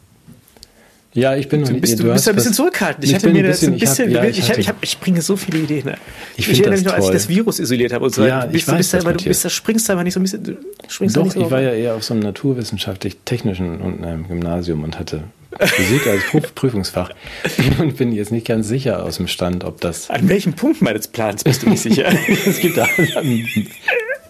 [1.17, 3.05] Ja, ich bin Du bist, nicht- du bist ein bisschen zurückhaltend.
[3.05, 4.11] Ich, Ich hatte mir ein das ein bisschen- bisschen.
[4.11, 4.17] ich
[4.51, 5.85] hab- ich, ich hab, ich bringe so viele Ideen.
[5.87, 5.95] Ne?
[6.37, 8.27] Ich Ich, erinnere mich noch, als ich das Virus isoliert habe und so.
[8.27, 10.25] Ja, du ich du weiß, da, du bist, da springst da aber nicht so ein
[10.25, 10.43] bisschen.
[10.43, 10.57] Du
[10.89, 14.27] springst da Doch, nicht so ich war ja eher auf so einem naturwissenschaftlich-technischen und einem
[14.27, 15.23] Gymnasium und hatte
[15.61, 17.11] Physik als Prüf Prüfungsfach
[17.79, 20.11] und bin jetzt nicht ganz sicher aus dem Stand, ob das.
[20.11, 22.07] An welchem Punkt meines Plans bist du nicht sicher?
[22.47, 22.89] Es gibt da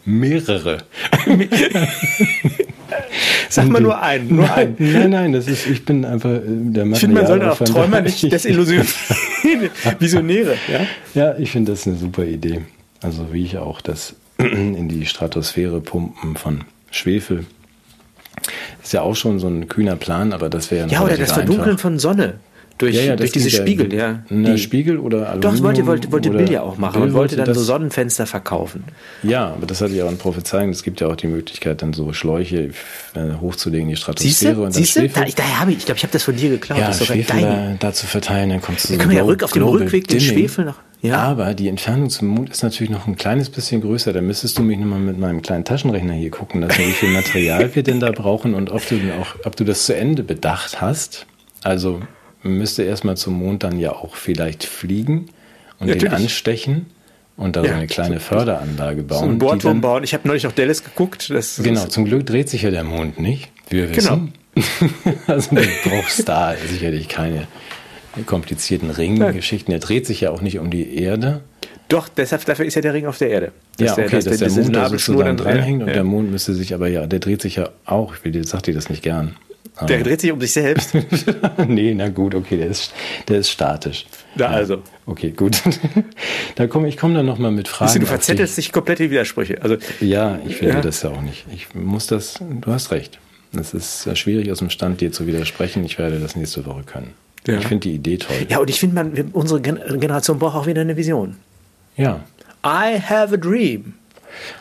[0.05, 0.83] mehrere.
[3.49, 4.37] Sag mal nur einen.
[4.37, 4.77] Nur einen.
[4.79, 7.59] Nein, nein, nein, das ist, ich bin einfach äh, der Ich finde, man sollte auch.
[7.59, 8.89] Träumer nicht desillusionieren.
[9.99, 10.57] Visionäre.
[10.71, 10.87] Ja?
[11.15, 12.63] Ja, ich finde das eine super Idee.
[13.03, 17.47] Also wie ich auch das in die Stratosphäre pumpen von Schwefel.
[18.83, 21.17] Ist ja auch schon so ein kühner Plan, aber das wäre ja noch ja, oder
[21.17, 21.83] das Verdunkeln einfach.
[21.83, 22.35] von Sonne.
[22.79, 24.25] Durch, Ja, ja, durch diese Spiegel, ja.
[24.29, 25.41] Na, Die- Spiegel oder Aluminium.
[25.57, 28.27] Doch, wollte, wollte, wollte Bill ja auch machen Bill und wollte dann das, so Sonnenfenster
[28.27, 28.83] verkaufen.
[29.23, 30.71] Ja, aber das hatte ich auch in Prophezeiung.
[30.71, 32.71] Es gibt ja auch die Möglichkeit, dann so Schläuche
[33.15, 34.59] äh, hochzulegen die Stratosphäre du?
[34.61, 35.01] und dann Siehst du?
[35.03, 35.25] Schwefel.
[35.25, 36.79] Da, daher habe ich, ich glaube, ich habe das von dir geklaut.
[36.81, 39.25] ja, das ist Schwefel da, da zu verteilen, dann kommt zu Dann können wir ja
[39.25, 40.21] rück auf dem Rückweg den.
[40.21, 40.81] Schwefel noch.
[41.01, 41.19] Ja.
[41.19, 44.13] Aber die Entfernung zum Mond ist natürlich noch ein kleines bisschen größer.
[44.13, 47.73] Da müsstest du mich nochmal mit meinem kleinen Taschenrechner hier gucken lassen, wie viel Material
[47.75, 51.27] wir denn da brauchen und ob du, auch, ob du das zu Ende bedacht hast.
[51.63, 52.01] Also
[52.45, 55.27] müsste erstmal zum Mond dann ja auch vielleicht fliegen
[55.79, 56.13] und den Natürlich.
[56.15, 56.87] anstechen
[57.37, 59.41] und da so Ja, eine kleine Förderanlage bauen.
[59.41, 60.05] so ein dann- bauen.
[60.05, 61.31] Ich habe neulich noch Dallas geguckt.
[61.31, 64.33] Das Genau, zum Glück dreht sich ja der Mond nicht, wie wir wissen.
[65.27, 67.49] also du brauchst da sicherlich keine
[68.27, 69.73] komplizierten Ringgeschichten.
[69.73, 71.41] Er dreht sich ja auch nicht um die Erde.
[71.89, 73.53] Doch, deshalb, dafür ist ja der Ring auf der Erde.
[73.79, 75.95] ja, okay, dass, der, diese Mond da sozusagen dranhängt und ja.
[75.95, 78.63] der Mond müsste sich aber ja, der dreht sich ja auch, ich will, dir- sag
[78.63, 79.37] dir das nicht gern.
[79.89, 80.95] Der dreht sich um sich selbst.
[81.69, 82.93] nee, na gut, okay, der ist,
[83.29, 84.07] der ist statisch.
[84.37, 84.83] Na also.
[85.07, 85.61] Okay, gut.
[86.55, 88.01] da komm, ich komme dann nochmal mit Fragen.
[88.01, 89.61] Du, verzettelst dich komplett in Widersprüche.
[89.63, 89.77] Also.
[90.01, 90.81] Ja, ich will Ja.
[90.81, 91.45] das ja auch nicht.
[91.53, 93.19] Ich muss das, du hast recht.
[93.59, 95.85] Es ist schwierig aus dem Stand dir zu widersprechen.
[95.85, 97.15] Ich werde das nächste Woche können.
[97.47, 97.59] Ja.
[97.59, 98.37] Ich finde die Idee toll.
[98.49, 101.37] ja, und ich finde, unsere Gen Generation braucht auch wieder eine Vision.
[101.97, 102.21] ja.
[102.67, 103.93] I have a dream.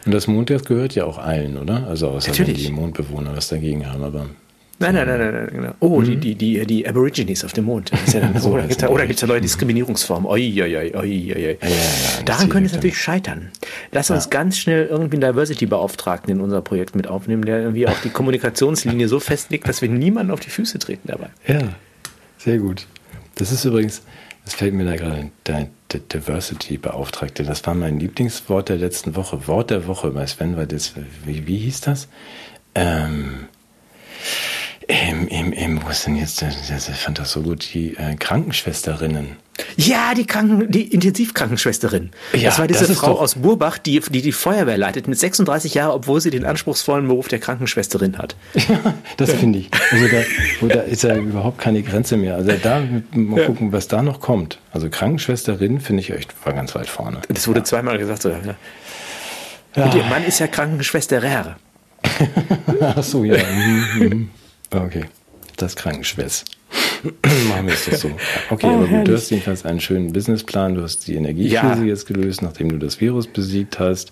[0.06, 1.88] Und das Mond, das gehört ja auch allen, oder?
[1.88, 4.26] Also außer wenn die Mondbewohner was dagegen haben, aber
[4.84, 5.74] Nein, nein, nein, nein, genau.
[5.80, 7.92] Oh, die, die, die, die Aborigines auf dem Mond.
[8.12, 10.30] Ja So, oder gibt es da, da neue Diskriminierungsformen?
[10.30, 11.58] Oi, oi, oi, oi, oi,
[12.26, 13.50] Daran könnte es natürlich scheitern.
[13.92, 18.00] Lass uns ganz schnell irgendwie einen Diversity-Beauftragten in unser Projekt mit aufnehmen, der irgendwie auch
[18.04, 21.30] die Kommunikationslinie so festlegt, dass wir niemanden auf die Füße treten dabei.
[21.48, 21.60] Ja,
[22.38, 22.88] sehr gut.
[23.36, 24.02] Das ist übrigens,
[24.44, 29.48] das fällt mir da gerade, ein, Diversity-Beauftragte, das war mein Lieblingswort der letzten Woche.
[29.48, 30.94] Wort der Woche bei Sven, weil das,
[31.26, 32.08] wie, wie hieß das?
[32.76, 33.48] Ähm,
[34.88, 39.38] im, im, im, wo ist denn jetzt, ich fand das so gut, die äh, Krankenschwesterinnen.
[39.78, 42.10] Ja, die, Kranken, die Intensivkrankenschwesterin.
[42.34, 45.76] Ja, das war diese das Frau aus Burbach, die, die die Feuerwehr leitet mit 36
[45.76, 48.36] Jahren, obwohl sie den anspruchsvollen Beruf der Krankenschwesterin hat.
[49.18, 49.70] Das finde ich.
[49.92, 50.18] Also da,
[50.60, 52.36] wo, da ist ja überhaupt keine Grenze mehr.
[52.36, 52.82] Also da
[53.12, 53.46] mal Ja.
[53.46, 54.60] gucken, was da noch kommt.
[54.72, 57.22] Also Krankenschwesterin finde ich echt war ganz weit vorne.
[57.28, 58.24] Das wurde zweimal gesagt.
[58.24, 58.56] So, ja.
[59.84, 61.58] Und ihr Mann ist ja Krankenschwesterer.
[62.82, 63.38] Ach so, ja.
[64.74, 64.86] Mhm, mhm.
[64.88, 65.06] Okay.
[65.58, 66.52] Das Krankenschwester.
[67.50, 68.12] Machen wir es doch so.
[68.50, 71.84] Okay, aber gut, du hast jedenfalls einen schönen Businessplan, du hast die Energiekrise Ja.
[71.84, 74.12] jetzt gelöst, nachdem du das Virus besiegt hast.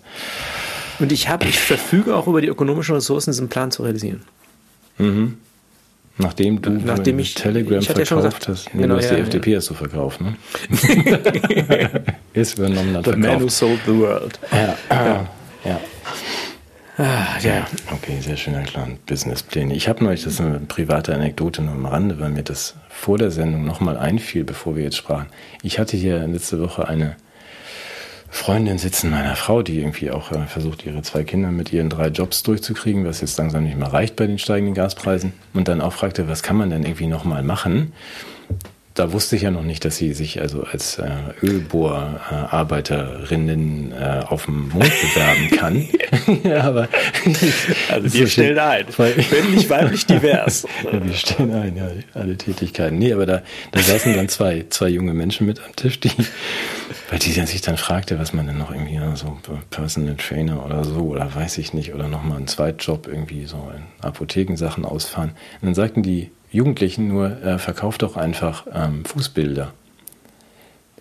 [1.00, 4.22] Und ich habe, ich verfüge auch über die ökonomischen Ressourcen, diesen Plan zu realisieren.
[6.18, 8.76] Nachdem du Nachdem ich- Telegram ich hatte ja verkauft gesagt- hast.
[8.76, 9.24] Nee, Genau, du hast ja, die ja.
[9.24, 10.36] FDP hast du verkauft, ne?
[12.34, 13.52] Ist übernommen, hat The man who verkauft.
[13.52, 14.40] sold the world.
[14.52, 15.28] Ja,
[15.66, 15.80] ja.
[17.04, 17.66] Ah, ja.
[17.92, 19.00] Okay, sehr schöner Plan.
[19.08, 19.74] Businesspläne.
[19.74, 23.18] Ich habe neulich, das ist eine private Anekdote nur am Rande, weil mir das vor
[23.18, 25.26] der Sendung nochmal einfiel, bevor wir jetzt sprachen.
[25.64, 27.16] Ich hatte hier letzte Woche eine
[28.30, 32.10] Freundin sitzen meiner Frau, die irgendwie auch äh, versucht, ihre zwei Kinder mit ihren drei
[32.10, 35.34] Jobs durchzukriegen, was jetzt langsam nicht mehr reicht bei den steigenden Gaspreisen.
[35.56, 37.94] Und dann auch fragte, was kann man denn irgendwie nochmal machen?
[38.94, 41.10] Da wusste ich ja noch nicht, dass sie sich also als äh,
[41.42, 45.88] Ölbohrarbeiterinnen äh, auf dem Mond bewerben kann.
[46.44, 46.88] ja, aber
[47.90, 48.86] Also wir ist stellen so- ein.
[48.98, 50.68] weil- Männlich, weiblich, divers.
[50.84, 52.98] ja, wir stellen ein, ja, alle Tätigkeiten.
[52.98, 56.12] Nee, aber da, da saßen dann zwei, zwei junge Menschen mit am Tisch, die,
[57.10, 59.38] weil die sich dann fragte, was man denn noch irgendwie, ja, so
[59.70, 63.84] Personal Trainer oder so, oder weiß ich nicht, oder nochmal einen Zweitjob irgendwie so in
[64.06, 65.30] Apothekensachen ausfahren.
[65.62, 69.74] Und dann sagten die Jugendlichen nur, äh, verkauf doch einfach ähm, Fußbilder.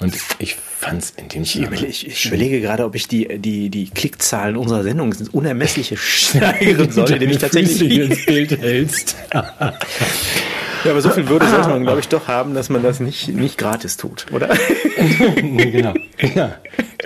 [0.00, 3.38] Und ich fand es in dem Ich, überle- ich, ich überlege gerade, ob ich die,
[3.38, 7.98] die, die Klickzahlen unserer Sendung ins unermessliche steigern soll, indem ich tatsächlich.
[7.98, 9.16] Ins Bild hältst.
[9.32, 13.28] Ja, aber so viel Würde sollte man, glaube ich, doch haben, dass man das nicht,
[13.28, 14.54] nicht gratis tut, oder?
[15.42, 15.94] nee, genau.
[16.34, 16.56] Ja,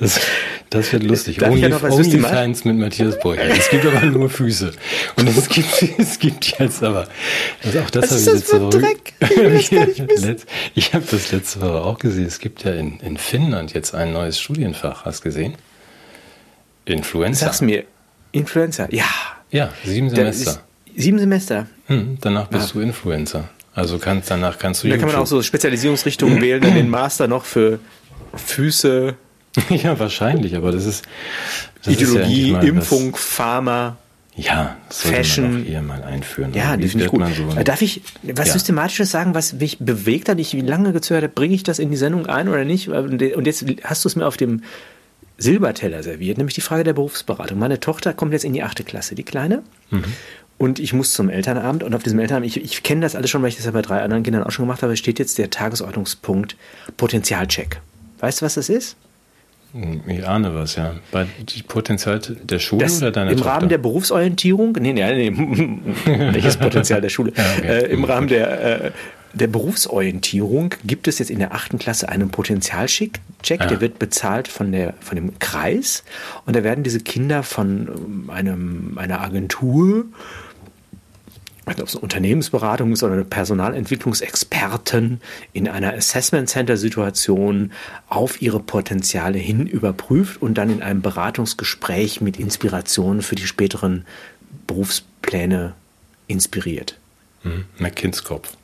[0.01, 0.20] das,
[0.71, 1.39] das wird lustig.
[1.39, 3.51] Darf ja Onlyfans mit Matthias Beuchel.
[3.59, 4.73] Es gibt aber nur Füße.
[5.16, 7.09] Und es gibt, es gibt jetzt aber,
[7.64, 8.79] also auch das Was habe ist ich das letzte Woche.
[8.79, 9.14] Dreck?
[9.55, 10.43] Ich
[10.75, 12.27] Ich habe das letzte Woche auch gesehen.
[12.27, 15.05] Es gibt ja in, in Finnland jetzt ein neues Studienfach.
[15.05, 15.55] Hast du gesehen?
[16.85, 17.47] Influencer.
[17.47, 17.85] Sag's mir.
[18.33, 18.93] Influencer.
[18.93, 19.05] Ja.
[19.51, 20.61] Ja, sieben Semester.
[20.97, 21.66] Sieben Semester.
[21.87, 22.73] Hm, danach bist Ah.
[22.75, 23.49] du Influencer.
[23.75, 27.29] Also kannst, danach kannst du Da kann man auch so Spezialisierungsrichtungen wählen, dann den Master
[27.29, 27.79] noch für
[28.35, 29.14] Füße,
[29.71, 31.05] Ja, wahrscheinlich, aber das ist.
[31.83, 33.97] Das ist ja Ideologie, endlich mal Impfung, Pharma.
[34.37, 35.67] Was, ja, das Fashion.
[35.67, 36.53] eher mal einführen.
[36.55, 37.25] Ja, das finde ich gut.
[37.37, 38.53] so- Darf ich was Ja.
[38.55, 40.39] Systematisches sagen, was mich bewegt hat?
[40.39, 42.89] Ich wie lange gezögert habe, bringe ich das in die Sendung ein oder nicht?
[42.89, 44.63] Und jetzt hast du es mir auf dem
[45.39, 47.59] Silberteller serviert, nämlich die Frage der Berufsberatung.
[47.59, 49.63] Meine Tochter kommt jetzt in die achte Klasse, die Kleine.
[49.91, 50.05] Mhm.
[50.57, 53.43] Und ich muss zum Elternabend und auf diesem Elternabend, ich, ich kenne das alles schon,
[53.43, 55.51] weil ich das ja bei drei anderen Kindern auch schon gemacht habe, steht jetzt der
[55.51, 56.57] Tagesordnungspunkt
[56.97, 57.81] Potenzialcheck.
[58.19, 58.97] Weißt du, was das ist?
[60.07, 60.95] Ich ahne was, ja.
[61.12, 63.53] Bei die Potenzial der Schule Das, oder deiner Im Tochter?
[63.53, 65.79] Rahmen der Berufsorientierung, nee, nee, nee
[66.33, 67.33] welches Potenzial der Schule?
[67.37, 67.66] Ja, okay.
[67.66, 68.91] äh, Im Rahmen der, äh,
[69.35, 73.66] der Berufsorientierung gibt es jetzt in der achten Klasse einen Potenzialcheck, Check, Ja.
[73.66, 76.03] der wird bezahlt von, der, von dem Kreis
[76.47, 80.07] und da werden diese Kinder von ähm, einem, einer Agentur,
[81.69, 85.21] nicht, ob es eine Unternehmensberatung ist oder eine Personalentwicklungsexperten
[85.53, 87.73] in einer Assessment Center Situation
[88.09, 94.05] auf ihre Potenziale hin überprüft und dann in einem Beratungsgespräch mit Inspirationen für die späteren
[94.66, 95.75] Berufspläne
[96.27, 96.99] inspiriert.
[97.43, 97.64] Mhm.
[97.79, 98.58] McKinskopf.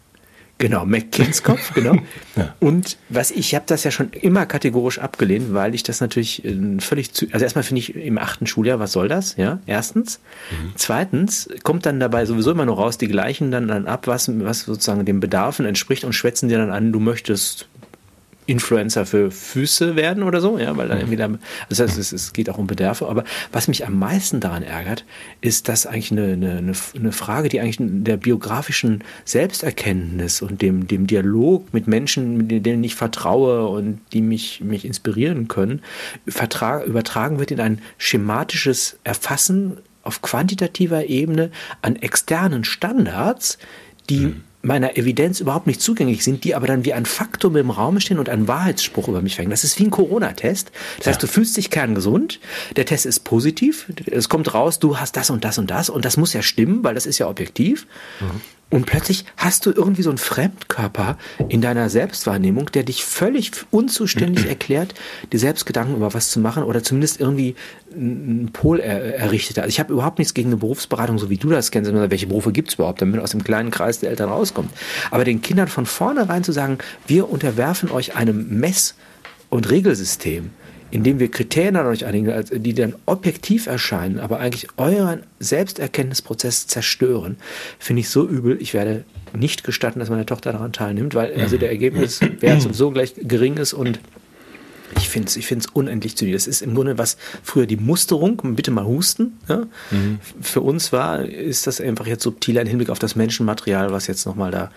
[0.59, 1.97] Genau, McKinskopf, genau.
[2.37, 2.53] Ja.
[2.59, 6.81] Und was ich habe das ja schon immer kategorisch abgelehnt, weil ich das natürlich äh,
[6.81, 7.27] völlig zu.
[7.31, 9.37] Also erstmal finde ich im achten Schuljahr, was soll das?
[9.37, 10.19] Ja, erstens.
[10.75, 14.63] Zweitens kommt dann dabei sowieso immer nur raus, die gleichen dann, dann ab, was, was
[14.63, 17.69] sozusagen den Bedarfen entspricht und schwätzen dir dann an, du möchtest
[18.47, 21.29] Influencer für Füße werden oder so, ja, weil dann irgendwie da,
[21.69, 25.05] das heißt, es, es geht auch um Bedarfe, aber was mich am meisten daran ärgert,
[25.41, 31.07] ist, dass eigentlich eine, eine, eine, Frage, die eigentlich der biografischen Selbsterkenntnis und dem, dem
[31.07, 35.81] Dialog mit Menschen, mit denen ich vertraue und die mich, mich inspirieren können,
[36.27, 43.59] übertragen wird in ein schematisches Erfassen auf quantitativer Ebene an externen Standards,
[44.11, 44.35] die
[44.65, 48.19] meiner Evidenz überhaupt nicht zugänglich sind, die aber dann wie ein Faktum im Raum stehen
[48.19, 49.51] und einen Wahrheitsspruch über mich verhängen.
[49.51, 50.73] Das ist wie ein Corona-Test.
[50.99, 52.41] Das heißt, du fühlst dich kerngesund,
[52.77, 56.05] der Test ist positiv, es kommt raus, du hast das und das und das und
[56.05, 57.87] das muss ja stimmen, weil das ist ja objektiv.
[58.71, 61.17] Und plötzlich hast du irgendwie so einen Fremdkörper
[61.49, 64.95] in deiner Selbstwahrnehmung, der dich völlig unzuständig erklärt,
[65.33, 67.55] dir selbst Gedanken über was zu machen oder zumindest irgendwie
[67.95, 69.59] einen Pol er, errichtet.
[69.59, 72.27] Also ich habe überhaupt nichts gegen eine Berufsberatung, so wie du das kennst, sondern welche
[72.27, 74.71] Berufe gibt es überhaupt, damit man aus dem kleinen Kreis der Eltern rauskommt.
[75.11, 78.95] Aber den Kindern von vornherein zu sagen, wir unterwerfen euch einem Mess-
[79.51, 80.51] und Regelsystem,
[80.95, 82.33] indem wir Kriterien an euch einigen,
[82.63, 87.37] die dann objektiv erscheinen, aber eigentlich euren Selbsterkenntnisprozess zerstören,
[87.81, 88.63] finde ich so übel.
[88.63, 89.03] Ich werde
[89.37, 93.73] nicht gestatten, dass meine Tochter daran teilnimmt, weil also der Ergebniswert sowieso gleich gering ist
[93.73, 93.99] und
[94.97, 96.35] Ich finde es ich find's unendlich zügig.
[96.35, 99.41] Das ist im Grunde was früher die Musterung, bitte mal husten.
[99.49, 99.67] Ja?
[99.91, 100.21] Mhm.
[100.41, 104.27] Für uns war, ist das einfach jetzt subtiler im Hinblick auf das Menschenmaterial, was jetzt
[104.27, 104.71] nochmal da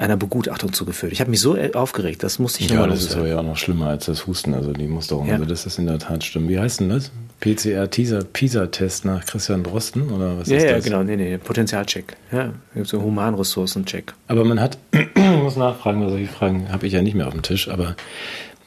[0.00, 1.12] einer Begutachtung zugeführt.
[1.12, 3.58] Ich habe mich so aufgeregt, das musste ich Ja, das ist aber ja auch noch
[3.58, 5.26] schlimmer als das Husten, also die Musterung.
[5.26, 5.34] Ja.
[5.34, 6.48] Also das ist in der Tat schlimm.
[6.48, 7.10] Wie heißt denn das?
[7.40, 10.70] PCR-PISA-Test nach Christian Drosten oder was ja, ist das?
[10.70, 12.16] Ja, genau, nee, nee, Potenzialcheck.
[12.32, 14.14] Ja, so Humanressourcencheck.
[14.28, 17.34] Aber man hat, ich muss nachfragen, weil solche Fragen habe ich ja nicht mehr auf
[17.34, 17.94] dem Tisch, aber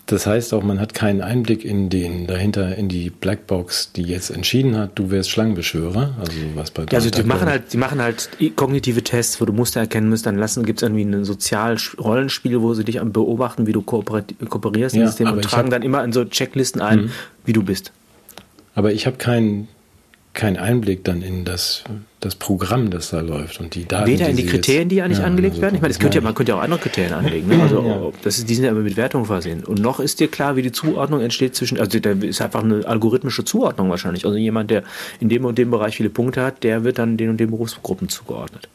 [0.07, 4.31] das heißt auch, man hat keinen Einblick in den dahinter in die Blackbox, die jetzt
[4.31, 6.15] entschieden hat, du wärst Schlangenbeschwörer.
[6.19, 9.53] Also was bei ja, also die machen halt, die machen halt kognitive Tests, wo du
[9.53, 10.25] Muster erkennen musst.
[10.25, 15.01] Dann lassen gibt es irgendwie ein Sozialrollenspiel, wo sie dich beobachten, wie du kooperierst ja,
[15.01, 17.11] im System und tragen dann immer in so Checklisten ein, mhm.
[17.45, 17.93] wie du bist.
[18.75, 19.69] Aber ich habe keinen
[20.34, 21.84] keinen Einblick dann in das,
[22.19, 24.07] das Programm, das da läuft und die Daten.
[24.07, 25.75] Weder in die, die Kriterien, die ja nicht ja, angelegt also werden.
[25.75, 27.47] Ich meine, das könnte ja, man könnte ja auch andere Kriterien anlegen.
[27.47, 27.61] Ne?
[27.61, 28.19] Also ja.
[28.23, 29.63] das ist, die sind ja immer mit Wertung versehen.
[29.63, 32.86] Und noch ist dir klar, wie die Zuordnung entsteht zwischen, also da ist einfach eine
[32.86, 34.25] algorithmische Zuordnung wahrscheinlich.
[34.25, 34.84] Also jemand, der
[35.19, 38.09] in dem und dem Bereich viele Punkte hat, der wird dann den und den Berufsgruppen
[38.09, 38.69] zugeordnet.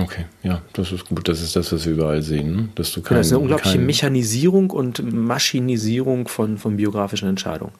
[0.00, 1.28] Okay, ja, das ist gut.
[1.28, 2.68] Das ist das, was wir überall sehen, ne?
[2.76, 7.72] dass du kein, Das ist eine unglaubliche Mechanisierung und Maschinisierung von, von biografischen Entscheidungen.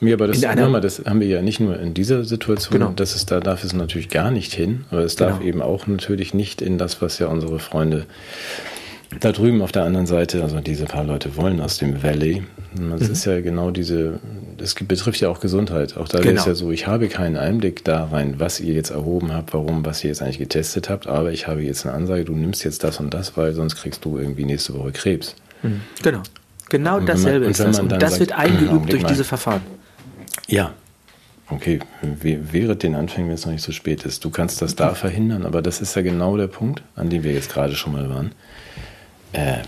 [0.00, 2.92] Ja, aber das, mal, das haben wir ja nicht nur in dieser Situation, genau.
[2.94, 5.48] das ist, da darf es natürlich gar nicht hin, aber es darf genau.
[5.48, 8.06] eben auch natürlich nicht in das, was ja unsere Freunde
[9.20, 12.42] da drüben auf der anderen Seite, also diese paar Leute wollen aus dem Valley.
[12.74, 13.12] Das mhm.
[13.12, 14.20] ist ja genau diese,
[14.58, 15.96] das betrifft ja auch Gesundheit.
[15.96, 16.40] Auch da genau.
[16.40, 19.84] ist ja so, ich habe keinen Einblick da rein, was ihr jetzt erhoben habt, warum,
[19.84, 22.84] was ihr jetzt eigentlich getestet habt, aber ich habe jetzt eine Ansage, du nimmst jetzt
[22.84, 25.34] das und das, weil sonst kriegst du irgendwie nächste Woche Krebs.
[25.62, 25.80] Mhm.
[26.02, 26.22] Genau.
[26.68, 27.80] Genau dasselbe man, ist das.
[27.80, 29.62] Und das sagt, wird eingeübt durch diese Verfahren.
[30.48, 30.72] Ja.
[31.50, 34.24] Okay, wäre den Anfängen, wenn es noch nicht so spät ist.
[34.24, 37.32] Du kannst das da verhindern, aber das ist ja genau der Punkt, an dem wir
[37.32, 38.32] jetzt gerade schon mal waren.
[39.32, 39.62] Äh,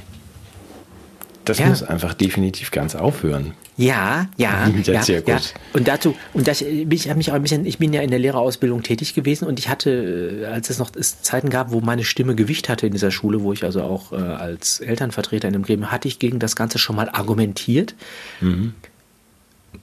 [1.47, 1.69] das ja.
[1.69, 3.55] muss einfach definitiv ganz aufhören.
[3.79, 5.41] Ja, ja, ja, ja.
[5.73, 8.19] Und dazu, und das, ich habe mich auch ein bisschen, ich bin ja in der
[8.19, 12.69] Lehrerausbildung tätig gewesen und ich hatte, als es noch Zeiten gab, wo meine Stimme Gewicht
[12.69, 16.09] hatte in dieser Schule, wo ich also auch äh, als Elternvertreter in dem Gremium, hatte
[16.09, 17.95] ich gegen das Ganze schon mal argumentiert.
[18.43, 18.75] Mhm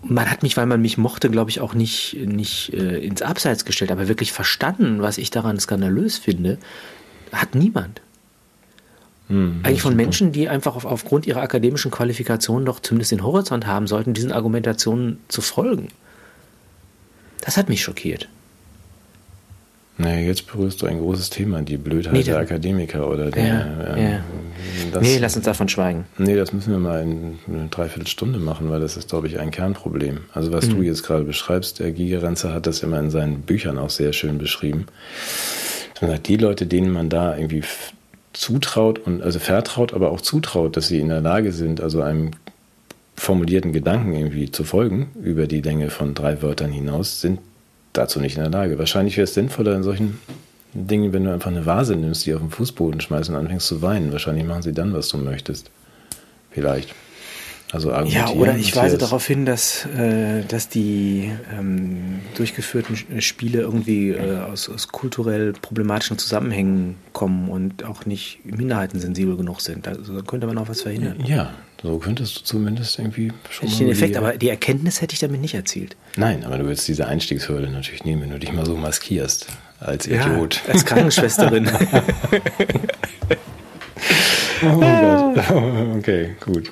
[0.03, 3.65] man hat mich, weil man mich mochte, glaube ich, auch nicht, nicht äh, ins Abseits
[3.65, 6.57] gestellt, aber wirklich verstanden, was ich daran skandalös finde,
[7.31, 8.01] hat niemand.
[9.27, 13.67] Hm, Eigentlich von Menschen, die einfach auf, aufgrund ihrer akademischen Qualifikation doch zumindest den Horizont
[13.67, 15.89] haben sollten, diesen Argumentationen zu folgen.
[17.41, 18.29] Das hat mich schockiert.
[19.99, 23.45] Naja, jetzt berührst du ein großes Thema, die Blödheit nee, der Akademiker oder der.
[23.45, 24.19] Ja, ähm, ja.
[24.91, 26.05] Das, nee, lass uns davon schweigen.
[26.17, 29.49] Nee, das müssen wir mal in eine Dreiviertelstunde machen, weil das ist, glaube ich, ein
[29.49, 30.19] Kernproblem.
[30.33, 30.75] Also, was mhm.
[30.75, 34.37] du jetzt gerade beschreibst, der Gigerenzer hat das immer in seinen Büchern auch sehr schön
[34.37, 34.85] beschrieben.
[36.01, 37.63] Man sagt, die Leute, denen man da irgendwie
[38.33, 42.31] zutraut und also vertraut, aber auch zutraut, dass sie in der Lage sind, also einem
[43.15, 47.39] formulierten Gedanken irgendwie zu folgen über die Länge von drei Wörtern hinaus, sind
[47.97, 48.77] dazu nicht in der Lage.
[48.77, 50.19] Wahrscheinlich wäre es sinnvoller in solchen
[50.73, 53.81] Dingen, wenn du einfach eine Vase nimmst, die auf den Fußboden schmeißt und anfängst zu
[53.81, 54.11] weinen.
[54.11, 55.71] Wahrscheinlich machen sie dann, was du möchtest.
[56.51, 56.93] Vielleicht.
[57.73, 64.11] Also ja, oder ich weise darauf hin, dass, äh, dass die ähm, durchgeführten Spiele irgendwie
[64.11, 69.85] äh, aus, aus, kulturell problematischen Zusammenhängen kommen und auch nicht minderheitensensibel genug sind.
[69.85, 71.17] Also da könnte man auch was verhindern.
[71.25, 73.77] Ja, so könntest du zumindest irgendwie schon mal.
[73.77, 75.95] Den Effekt, die, aber die Erkenntnis hätte ich damit nicht erzielt.
[76.15, 79.47] Nein, aber du würdest diese Einstiegshürde natürlich nehmen, wenn du dich mal so maskierst
[79.79, 80.61] als Idiot.
[80.65, 81.69] Ja, als Krankenschwesterin.
[84.63, 85.37] oh Gott.
[85.97, 86.71] Okay, gut.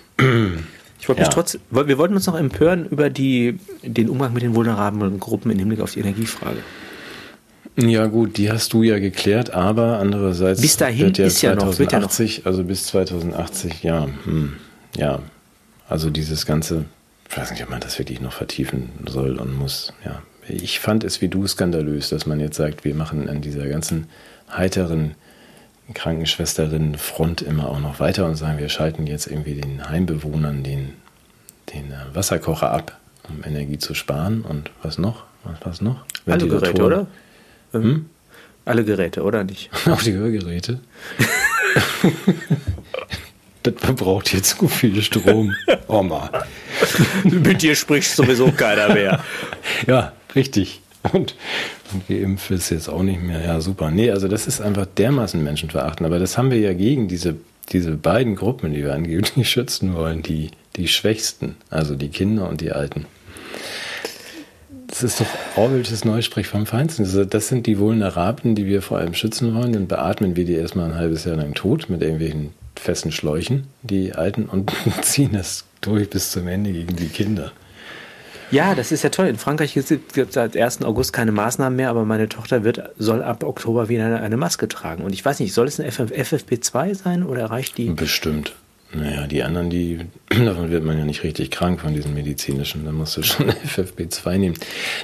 [0.99, 1.27] Ich wollte ja.
[1.27, 5.51] mich trotz, wir wollten uns noch empören über die, den Umgang mit den vulnerablen Gruppen
[5.51, 6.57] im Hinblick auf die Energiefrage.
[7.77, 12.37] Ja gut, die hast du ja geklärt, aber andererseits bis dahin wird ja ist 2080,
[12.37, 14.53] ja noch, also bis 2080, ja, hm,
[14.97, 15.19] ja,
[15.87, 16.85] also dieses ganze,
[17.29, 19.93] ich weiß nicht, ob man das wirklich noch vertiefen soll und muss.
[20.03, 23.67] Ja, ich fand es wie du skandalös, dass man jetzt sagt, wir machen an dieser
[23.67, 24.07] ganzen
[24.49, 25.15] heiteren
[25.93, 30.93] Krankenschwesterinnenfront immer auch noch weiter und sagen, wir schalten jetzt irgendwie den Heimbewohnern den,
[31.73, 34.41] den äh, Wasserkocher ab, um Energie zu sparen.
[34.41, 35.23] Und was noch?
[35.43, 36.05] Was, was noch?
[36.25, 37.07] Alle Geräte, oder?
[37.71, 38.07] Hm?
[38.65, 39.69] Alle Geräte, oder nicht?
[39.87, 40.79] Auch die Hörgeräte.
[43.65, 45.55] das verbraucht jetzt zu viel Strom.
[45.87, 46.29] Oma.
[47.23, 49.23] Mit dir spricht sowieso keiner mehr.
[49.87, 50.81] ja, richtig.
[51.13, 51.35] Und,
[51.93, 53.43] und geimpft ist jetzt auch nicht mehr.
[53.43, 53.91] Ja, super.
[53.91, 56.05] Nee, also das ist einfach dermaßen Menschenverachten.
[56.05, 57.35] Aber das haben wir ja gegen diese,
[57.71, 60.21] diese beiden Gruppen, die wir angeblich schützen wollen.
[60.21, 63.05] Die, die Schwächsten, also die Kinder und die Alten.
[64.87, 67.05] Das ist doch Orwellsches Neusprech vom Feinsten.
[67.05, 69.73] Also das sind die Vulnerablen, die wir vor allem schützen wollen.
[69.73, 74.13] Dann beatmen wir die erstmal ein halbes Jahr lang tot mit irgendwelchen festen Schläuchen, die
[74.13, 74.71] Alten, und
[75.01, 77.51] ziehen das durch bis zum Ende gegen die Kinder.
[78.51, 79.27] Ja, das ist ja toll.
[79.27, 80.83] In Frankreich gibt es seit 1.
[80.83, 84.67] August keine Maßnahmen mehr, aber meine Tochter wird, soll ab Oktober wieder eine, eine Maske
[84.67, 85.03] tragen.
[85.03, 87.89] Und ich weiß nicht, soll es eine FFP2 sein oder reicht die?
[87.89, 88.53] Bestimmt.
[88.93, 92.85] Naja, die anderen, die, davon wird man ja nicht richtig krank von diesen medizinischen.
[92.85, 94.55] Da musst du schon FFP2 nehmen.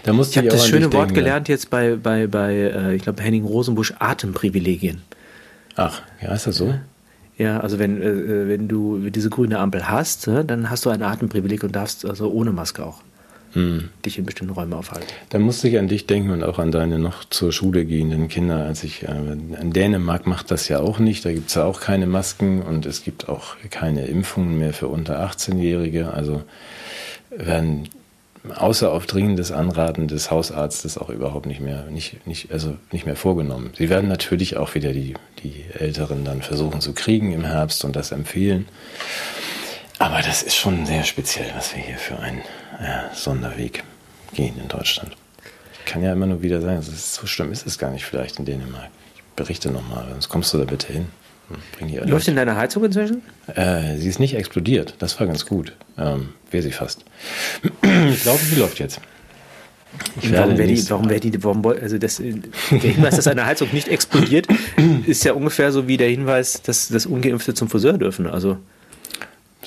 [0.04, 3.04] Da musst ich habe das schöne Wort denken, gelernt jetzt bei, bei, bei äh, ich
[3.04, 5.02] glaube, Henning Rosenbusch, Atemprivilegien.
[5.76, 6.74] Ach, ja, ist das so?
[7.38, 11.02] Ja, also wenn, äh, wenn du diese grüne Ampel hast, äh, dann hast du ein
[11.02, 13.02] Atemprivileg und darfst also ohne Maske auch
[13.54, 13.90] hm.
[14.06, 15.08] dich in bestimmten Räumen aufhalten.
[15.30, 18.66] Da musste ich an dich denken und auch an deine noch zur Schule gehenden Kinder.
[18.66, 19.12] Als ich äh,
[19.62, 21.26] in Dänemark macht das ja auch nicht.
[21.26, 24.88] Da gibt es ja auch keine Masken und es gibt auch keine Impfungen mehr für
[24.88, 26.14] unter 18-Jährige.
[26.14, 26.44] Also
[27.30, 27.90] werden
[28.50, 33.16] außer auf dringendes Anraten des Hausarztes auch überhaupt nicht mehr, nicht, nicht, also nicht mehr
[33.16, 33.72] vorgenommen.
[33.78, 35.14] Sie werden natürlich auch wieder die,
[35.44, 38.68] die Älteren dann versuchen zu kriegen im Herbst und das empfehlen.
[40.00, 42.42] Aber das ist schon sehr speziell, was wir hier für einen
[42.82, 43.84] ja, Sonderweg
[44.34, 45.16] gehen in Deutschland.
[45.74, 48.46] Ich kann ja immer nur wieder sagen, so schlimm ist es gar nicht vielleicht in
[48.46, 48.90] Dänemark.
[49.16, 51.08] Ich berichte nochmal, sonst kommst du da bitte hin.
[52.06, 53.22] Läuft denn deine Heizung inzwischen?
[53.54, 54.96] Äh, sie ist nicht explodiert.
[55.00, 55.74] Das war ganz gut.
[55.98, 57.06] Ähm, Wäre sie fast.
[57.64, 59.00] ich glaube, sie läuft jetzt.
[60.32, 63.88] warum wäre die, warum wäre die, warum, also das, der Hinweis, dass eine Heizung nicht
[63.88, 64.48] explodiert,
[65.06, 68.28] ist ja ungefähr so wie der Hinweis, dass, dass Ungeimpfte zum Friseur dürfen.
[68.28, 68.58] Also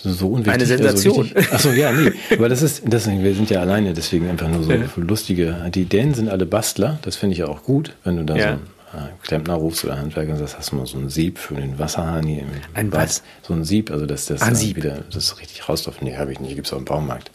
[0.03, 0.53] so unwichtig.
[0.53, 1.31] Eine Sensation.
[1.35, 2.13] Also Achso, ja, nee.
[2.33, 4.85] Aber das ist, das, wir sind ja alleine, deswegen einfach nur so ja.
[4.97, 5.71] lustige.
[5.75, 8.53] Die Dänen sind alle Bastler, das finde ich ja auch gut, wenn du da ja.
[8.55, 8.59] so
[8.95, 11.79] äh, Klempner rufst oder Handwerker und sagst, hast du mal so ein Sieb für den
[11.79, 13.23] Wasserhahn hier im Ein was?
[13.43, 14.77] So ein Sieb, also dass das ein Sieb.
[14.77, 16.03] wieder das richtig rausläuft.
[16.03, 17.31] Nee, habe ich nicht, gibt es auch im Baumarkt.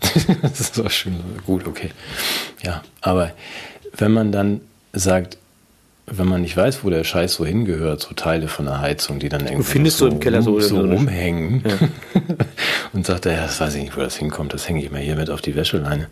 [0.42, 1.90] das ist auch schön, gut, okay.
[2.62, 3.32] Ja, aber
[3.96, 4.60] wenn man dann
[4.92, 5.38] sagt,
[6.10, 9.28] wenn man nicht weiß, wo der Scheiß so hingehört, so Teile von der Heizung, die
[9.28, 11.88] dann irgendwie du findest so, im Keller so, so rumhängen ja.
[12.92, 15.00] und sagt er, ja, das weiß ich nicht, wo das hinkommt, das hänge ich mal
[15.00, 16.08] hier mit auf die Wäscheleine.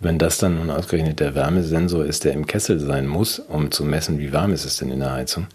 [0.00, 3.84] Wenn das dann nun ausgerechnet der Wärmesensor ist, der im Kessel sein muss, um zu
[3.84, 5.48] messen, wie warm ist es denn in der Heizung,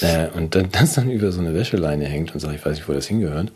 [0.00, 2.88] äh, und dann, das dann über so eine Wäscheleine hängt und sagt, ich weiß nicht,
[2.88, 3.50] wo das hingehört,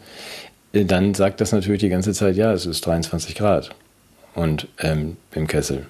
[0.73, 3.71] äh, dann sagt das natürlich die ganze Zeit, ja, es ist 23 Grad
[4.35, 5.87] und ähm, im Kessel.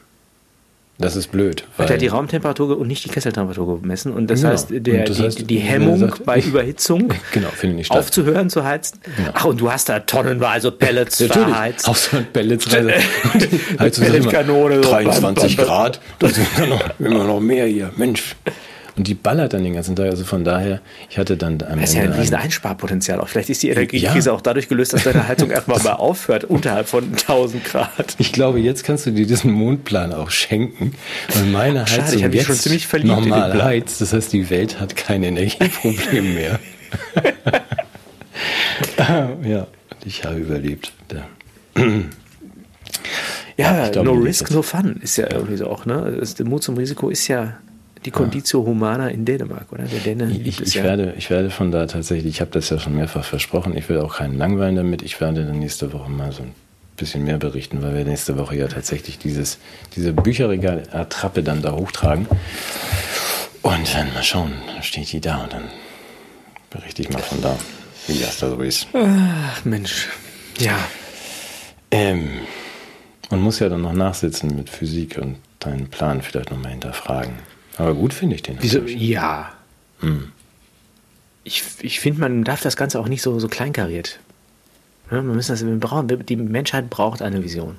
[1.01, 1.65] Das ist blöd.
[1.79, 4.13] Hat er die Raumtemperatur und nicht die Kesseltemperatur gemessen.
[4.13, 4.53] Und das genau.
[4.53, 7.99] heißt, der, das heißt, die, die, Hemmung sagt, bei Überhitzung genau, findet nicht statt.
[7.99, 8.99] aufzuhören zu heizen.
[9.17, 9.31] Genau.
[9.33, 11.89] Ach, und du hast da tonnenweise Pellets ja, verheizt.
[11.89, 12.67] Auch so Pellets.
[13.79, 14.81] Pelletkanone.
[14.81, 16.01] 23 Grad.
[16.19, 17.93] Das sind immer noch, immer noch mehr hier.
[17.97, 18.35] Mensch.
[18.99, 20.07] Und die ballert dann den ganzen Tag.
[20.07, 23.29] Also von daher, ich hatte dann am Das ist Ende ja ein riesen Einsparpotenzial auch.
[23.29, 24.35] Vielleicht ist die Energiekrise ja.
[24.35, 28.17] auch dadurch gelöst, dass deine Heizung erstmal mal aufhört, unterhalb von 1000 Grad.
[28.19, 30.95] Ich glaube, jetzt kannst du dir diesen Mondplan auch schenken,
[31.33, 34.01] weil meine Heizung Schade, ich jetzt schon ziemlich verliebt normal heizt.
[34.01, 36.59] Das heißt, die Welt hat kein Energieproblem mehr.
[39.45, 39.69] ja,
[40.05, 40.93] ich habe überlebt.
[41.13, 41.25] Ja.
[43.57, 46.21] Ja, glaube, no risk, no fun ist ja irgendwie so auch, ne?
[46.37, 47.59] Der Mut zum Risiko ist ja
[48.09, 49.85] die Conditio Humana in Dänemark, oder?
[49.85, 50.83] Der Däne ich, ich, ja.
[50.83, 53.99] werde, ich werde von da tatsächlich, ich habe das ja schon mehrfach versprochen, ich will
[53.99, 55.03] auch keinen langweilen damit.
[55.03, 56.55] Ich werde dann nächste Woche mal so ein
[56.97, 59.59] bisschen mehr berichten, weil wir nächste Woche ja tatsächlich dieses,
[59.95, 62.27] diese Bücherregal-Attrappe dann da hochtragen.
[63.63, 65.65] Und dann mal schauen, dann steht die da und dann
[66.71, 67.57] berichte ich mal von da,
[68.07, 68.89] wie das da so ist.
[68.95, 70.09] Ach, Mensch.
[70.59, 70.79] Ja.
[71.91, 72.31] Ähm,
[73.31, 77.35] man muss ja dann noch nachsitzen mit Physik und deinen Plan vielleicht nochmal hinterfragen.
[77.79, 78.59] Aber gut finde ich den.
[78.61, 78.81] Wieso?
[78.81, 79.53] Ja.
[80.01, 80.33] Hm.
[81.45, 84.19] Ich, ich finde, man darf das Ganze auch nicht so, so kleinkariert.
[85.11, 87.77] Ja, man müssen das, wir brauchen, die Menschheit braucht eine Vision.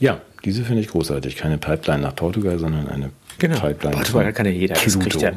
[0.00, 1.36] Ja, diese finde ich großartig.
[1.36, 3.60] Keine Pipeline nach Portugal, sondern eine genau.
[3.60, 3.96] Pipeline.
[3.96, 4.74] Portugal kann ja jeder.
[4.74, 5.32] Das kriegt ja,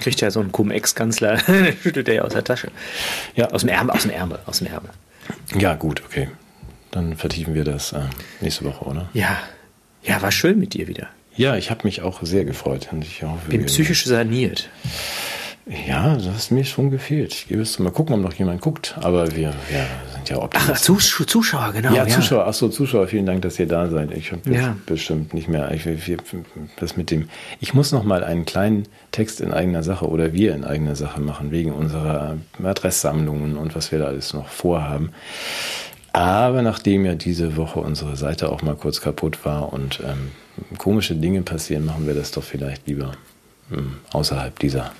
[0.00, 1.38] kriegt ja so ein Cum-Ex-Kanzler,
[1.82, 2.70] schüttelt er ja aus der Tasche.
[3.34, 3.50] Ja.
[3.50, 4.90] Aus dem Ärmel, aus dem Ärmel, aus dem Ärmel.
[5.58, 6.28] Ja, gut, okay.
[6.92, 8.02] Dann vertiefen wir das äh,
[8.40, 9.08] nächste Woche, oder?
[9.12, 9.36] Ja.
[10.04, 11.08] Ja, war schön mit dir wieder.
[11.36, 12.88] Ja, ich habe mich auch sehr gefreut.
[12.92, 14.68] Und ich hoffe, Bin psychisch saniert.
[15.86, 17.32] Ja, das hat mir schon gefehlt.
[17.32, 17.82] Ich gebe es zu.
[17.82, 18.96] Mal gucken, ob noch jemand guckt.
[19.00, 20.76] Aber wir, wir sind ja optimistisch.
[20.76, 21.94] Ach, Zus Zuschauer, genau.
[21.94, 22.08] Ja, ja.
[22.08, 22.46] Zuschauer.
[22.46, 24.12] Achso, Zuschauer, vielen Dank, dass ihr da seid.
[24.12, 24.76] Ich habe ja.
[24.84, 25.70] bestimmt nicht mehr.
[25.72, 26.18] Ich, wir,
[26.76, 27.30] das mit dem.
[27.60, 31.22] Ich muss noch mal einen kleinen Text in eigener Sache oder wir in eigener Sache
[31.22, 35.12] machen, wegen unserer Adresssammlungen und was wir da alles noch vorhaben.
[36.14, 40.30] Aber nachdem ja diese Woche unsere Seite auch mal kurz kaputt war und ähm,
[40.78, 43.12] komische Dinge passieren, machen wir das doch vielleicht lieber
[43.72, 44.92] ähm, außerhalb dieser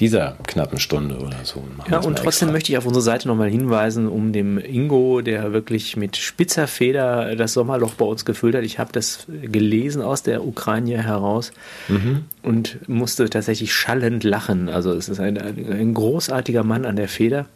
[0.00, 1.64] dieser knappen Stunde oder so.
[1.88, 2.52] Ja, und trotzdem extra.
[2.52, 7.34] möchte ich auf unsere Seite nochmal hinweisen, um dem Ingo, der wirklich mit spitzer Feder
[7.36, 8.64] das Sommerloch bei uns gefüllt hat.
[8.64, 11.52] Ich habe das gelesen aus der Ukraine heraus
[11.88, 12.24] mhm.
[12.42, 14.68] und musste tatsächlich schallend lachen.
[14.68, 17.46] Also es ist ein, ein großartiger Mann an der Feder.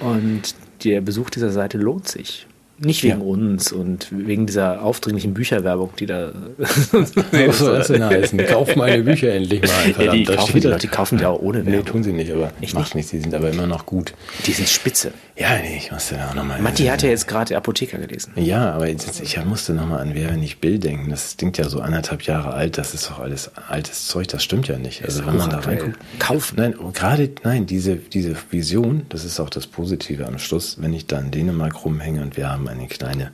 [0.00, 0.54] Und
[0.84, 2.47] der Besuch dieser Seite lohnt sich.
[2.80, 3.24] Nicht wegen ja.
[3.24, 6.30] uns und wegen dieser aufdringlichen Bücherwerbung, die da.
[6.58, 8.38] Was soll das denn heißen?
[8.46, 10.04] Kauf meine Bücher endlich mal.
[10.06, 11.72] Ja, die, kaufen, die Leute kaufen die auch ohne Werbung.
[11.72, 13.10] Nee, tun sie nicht, aber ich macht nichts.
[13.10, 14.14] Die sind aber immer noch gut.
[14.46, 15.12] Die sind spitze.
[15.36, 16.60] Ja, nee, ich musste da auch nochmal.
[16.60, 18.32] Matti hat ja jetzt gerade Apotheker gelesen.
[18.36, 21.10] Ja, aber jetzt, ich musste nochmal an Wer, wenn ich Bill denken.
[21.10, 22.78] Das klingt ja so anderthalb Jahre alt.
[22.78, 24.28] Das ist doch alles altes Zeug.
[24.28, 25.04] Das stimmt ja nicht.
[25.04, 25.96] Also, wenn man da reinguckt.
[26.18, 26.56] Kaufen.
[26.56, 31.06] Nein, gerade, nein, diese, diese Vision, das ist auch das Positive am Schluss, wenn ich
[31.06, 33.32] da in Dänemark rumhänge und wir haben eine kleine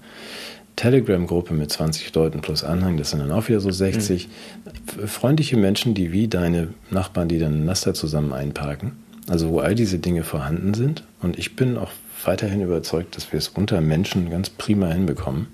[0.76, 4.28] Telegram-Gruppe mit 20 Leuten plus Anhang, das sind dann auch wieder so 60.
[4.28, 5.06] Mhm.
[5.06, 8.92] Freundliche Menschen, die wie deine Nachbarn, die dann ein Laster zusammen einparken.
[9.28, 11.04] Also wo all diese Dinge vorhanden sind.
[11.22, 11.90] Und ich bin auch
[12.24, 15.46] weiterhin überzeugt, dass wir es unter Menschen ganz prima hinbekommen.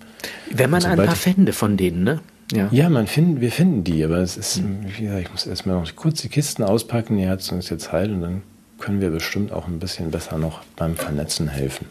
[0.50, 2.20] Wenn man ein paar fände von denen, ne?
[2.52, 4.62] Ja, ja man find, wir finden die, aber es ist,
[4.96, 8.12] wie gesagt, ich muss erstmal noch kurz die Kisten auspacken, die Herzung ist jetzt heil
[8.12, 8.42] und dann
[8.78, 11.86] können wir bestimmt auch ein bisschen besser noch beim Vernetzen helfen.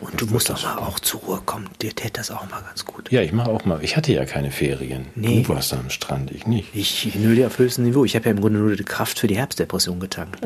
[0.00, 1.68] Und du musst auch mal auch zur Ruhe kommen.
[1.80, 3.10] Dir täte das auch mal ganz gut.
[3.12, 3.82] Ja, ich mache auch mal.
[3.84, 5.06] Ich hatte ja keine Ferien.
[5.14, 5.42] Nee.
[5.42, 6.74] Du warst da am Strand, ich nicht.
[6.74, 8.04] Ich nur auf höchstem Niveau.
[8.04, 10.38] Ich habe ja im Grunde nur die Kraft für die Herbstdepression getankt.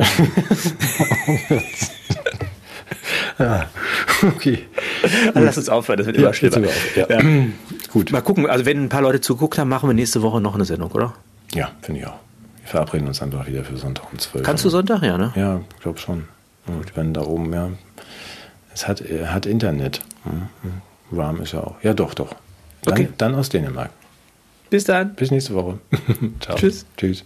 [3.39, 3.71] ja,
[4.23, 4.65] okay.
[5.29, 6.69] Also lass uns aufhören, das wird immer ja, schlimmer.
[6.95, 7.09] Ja.
[7.09, 7.21] ja.
[7.93, 8.13] Gut.
[8.13, 10.67] Mal gucken, also wenn ein paar Leute zuguckt haben, machen wir nächste Woche noch eine
[10.67, 11.15] Sendung, oder?
[11.55, 12.19] Ja, finde ich auch.
[12.61, 15.33] Wir verabreden uns einfach wieder für Sonntag um 12 Kannst du Sonntag, ja, ne?
[15.35, 16.25] Ja, ich glaube schon.
[16.67, 17.71] Und wenn da oben, ja,
[18.77, 20.03] es hat, hat Internet.
[21.11, 21.77] Warm ist er auch.
[21.83, 22.35] Ja, doch, doch.
[22.83, 23.09] Dann, okay.
[23.17, 23.91] dann aus Dänemark.
[24.71, 25.15] Bis dann.
[25.15, 25.79] Bis nächste Woche.
[26.41, 26.57] Ciao.
[26.57, 26.87] Tschüss.
[26.97, 27.25] Tschüss.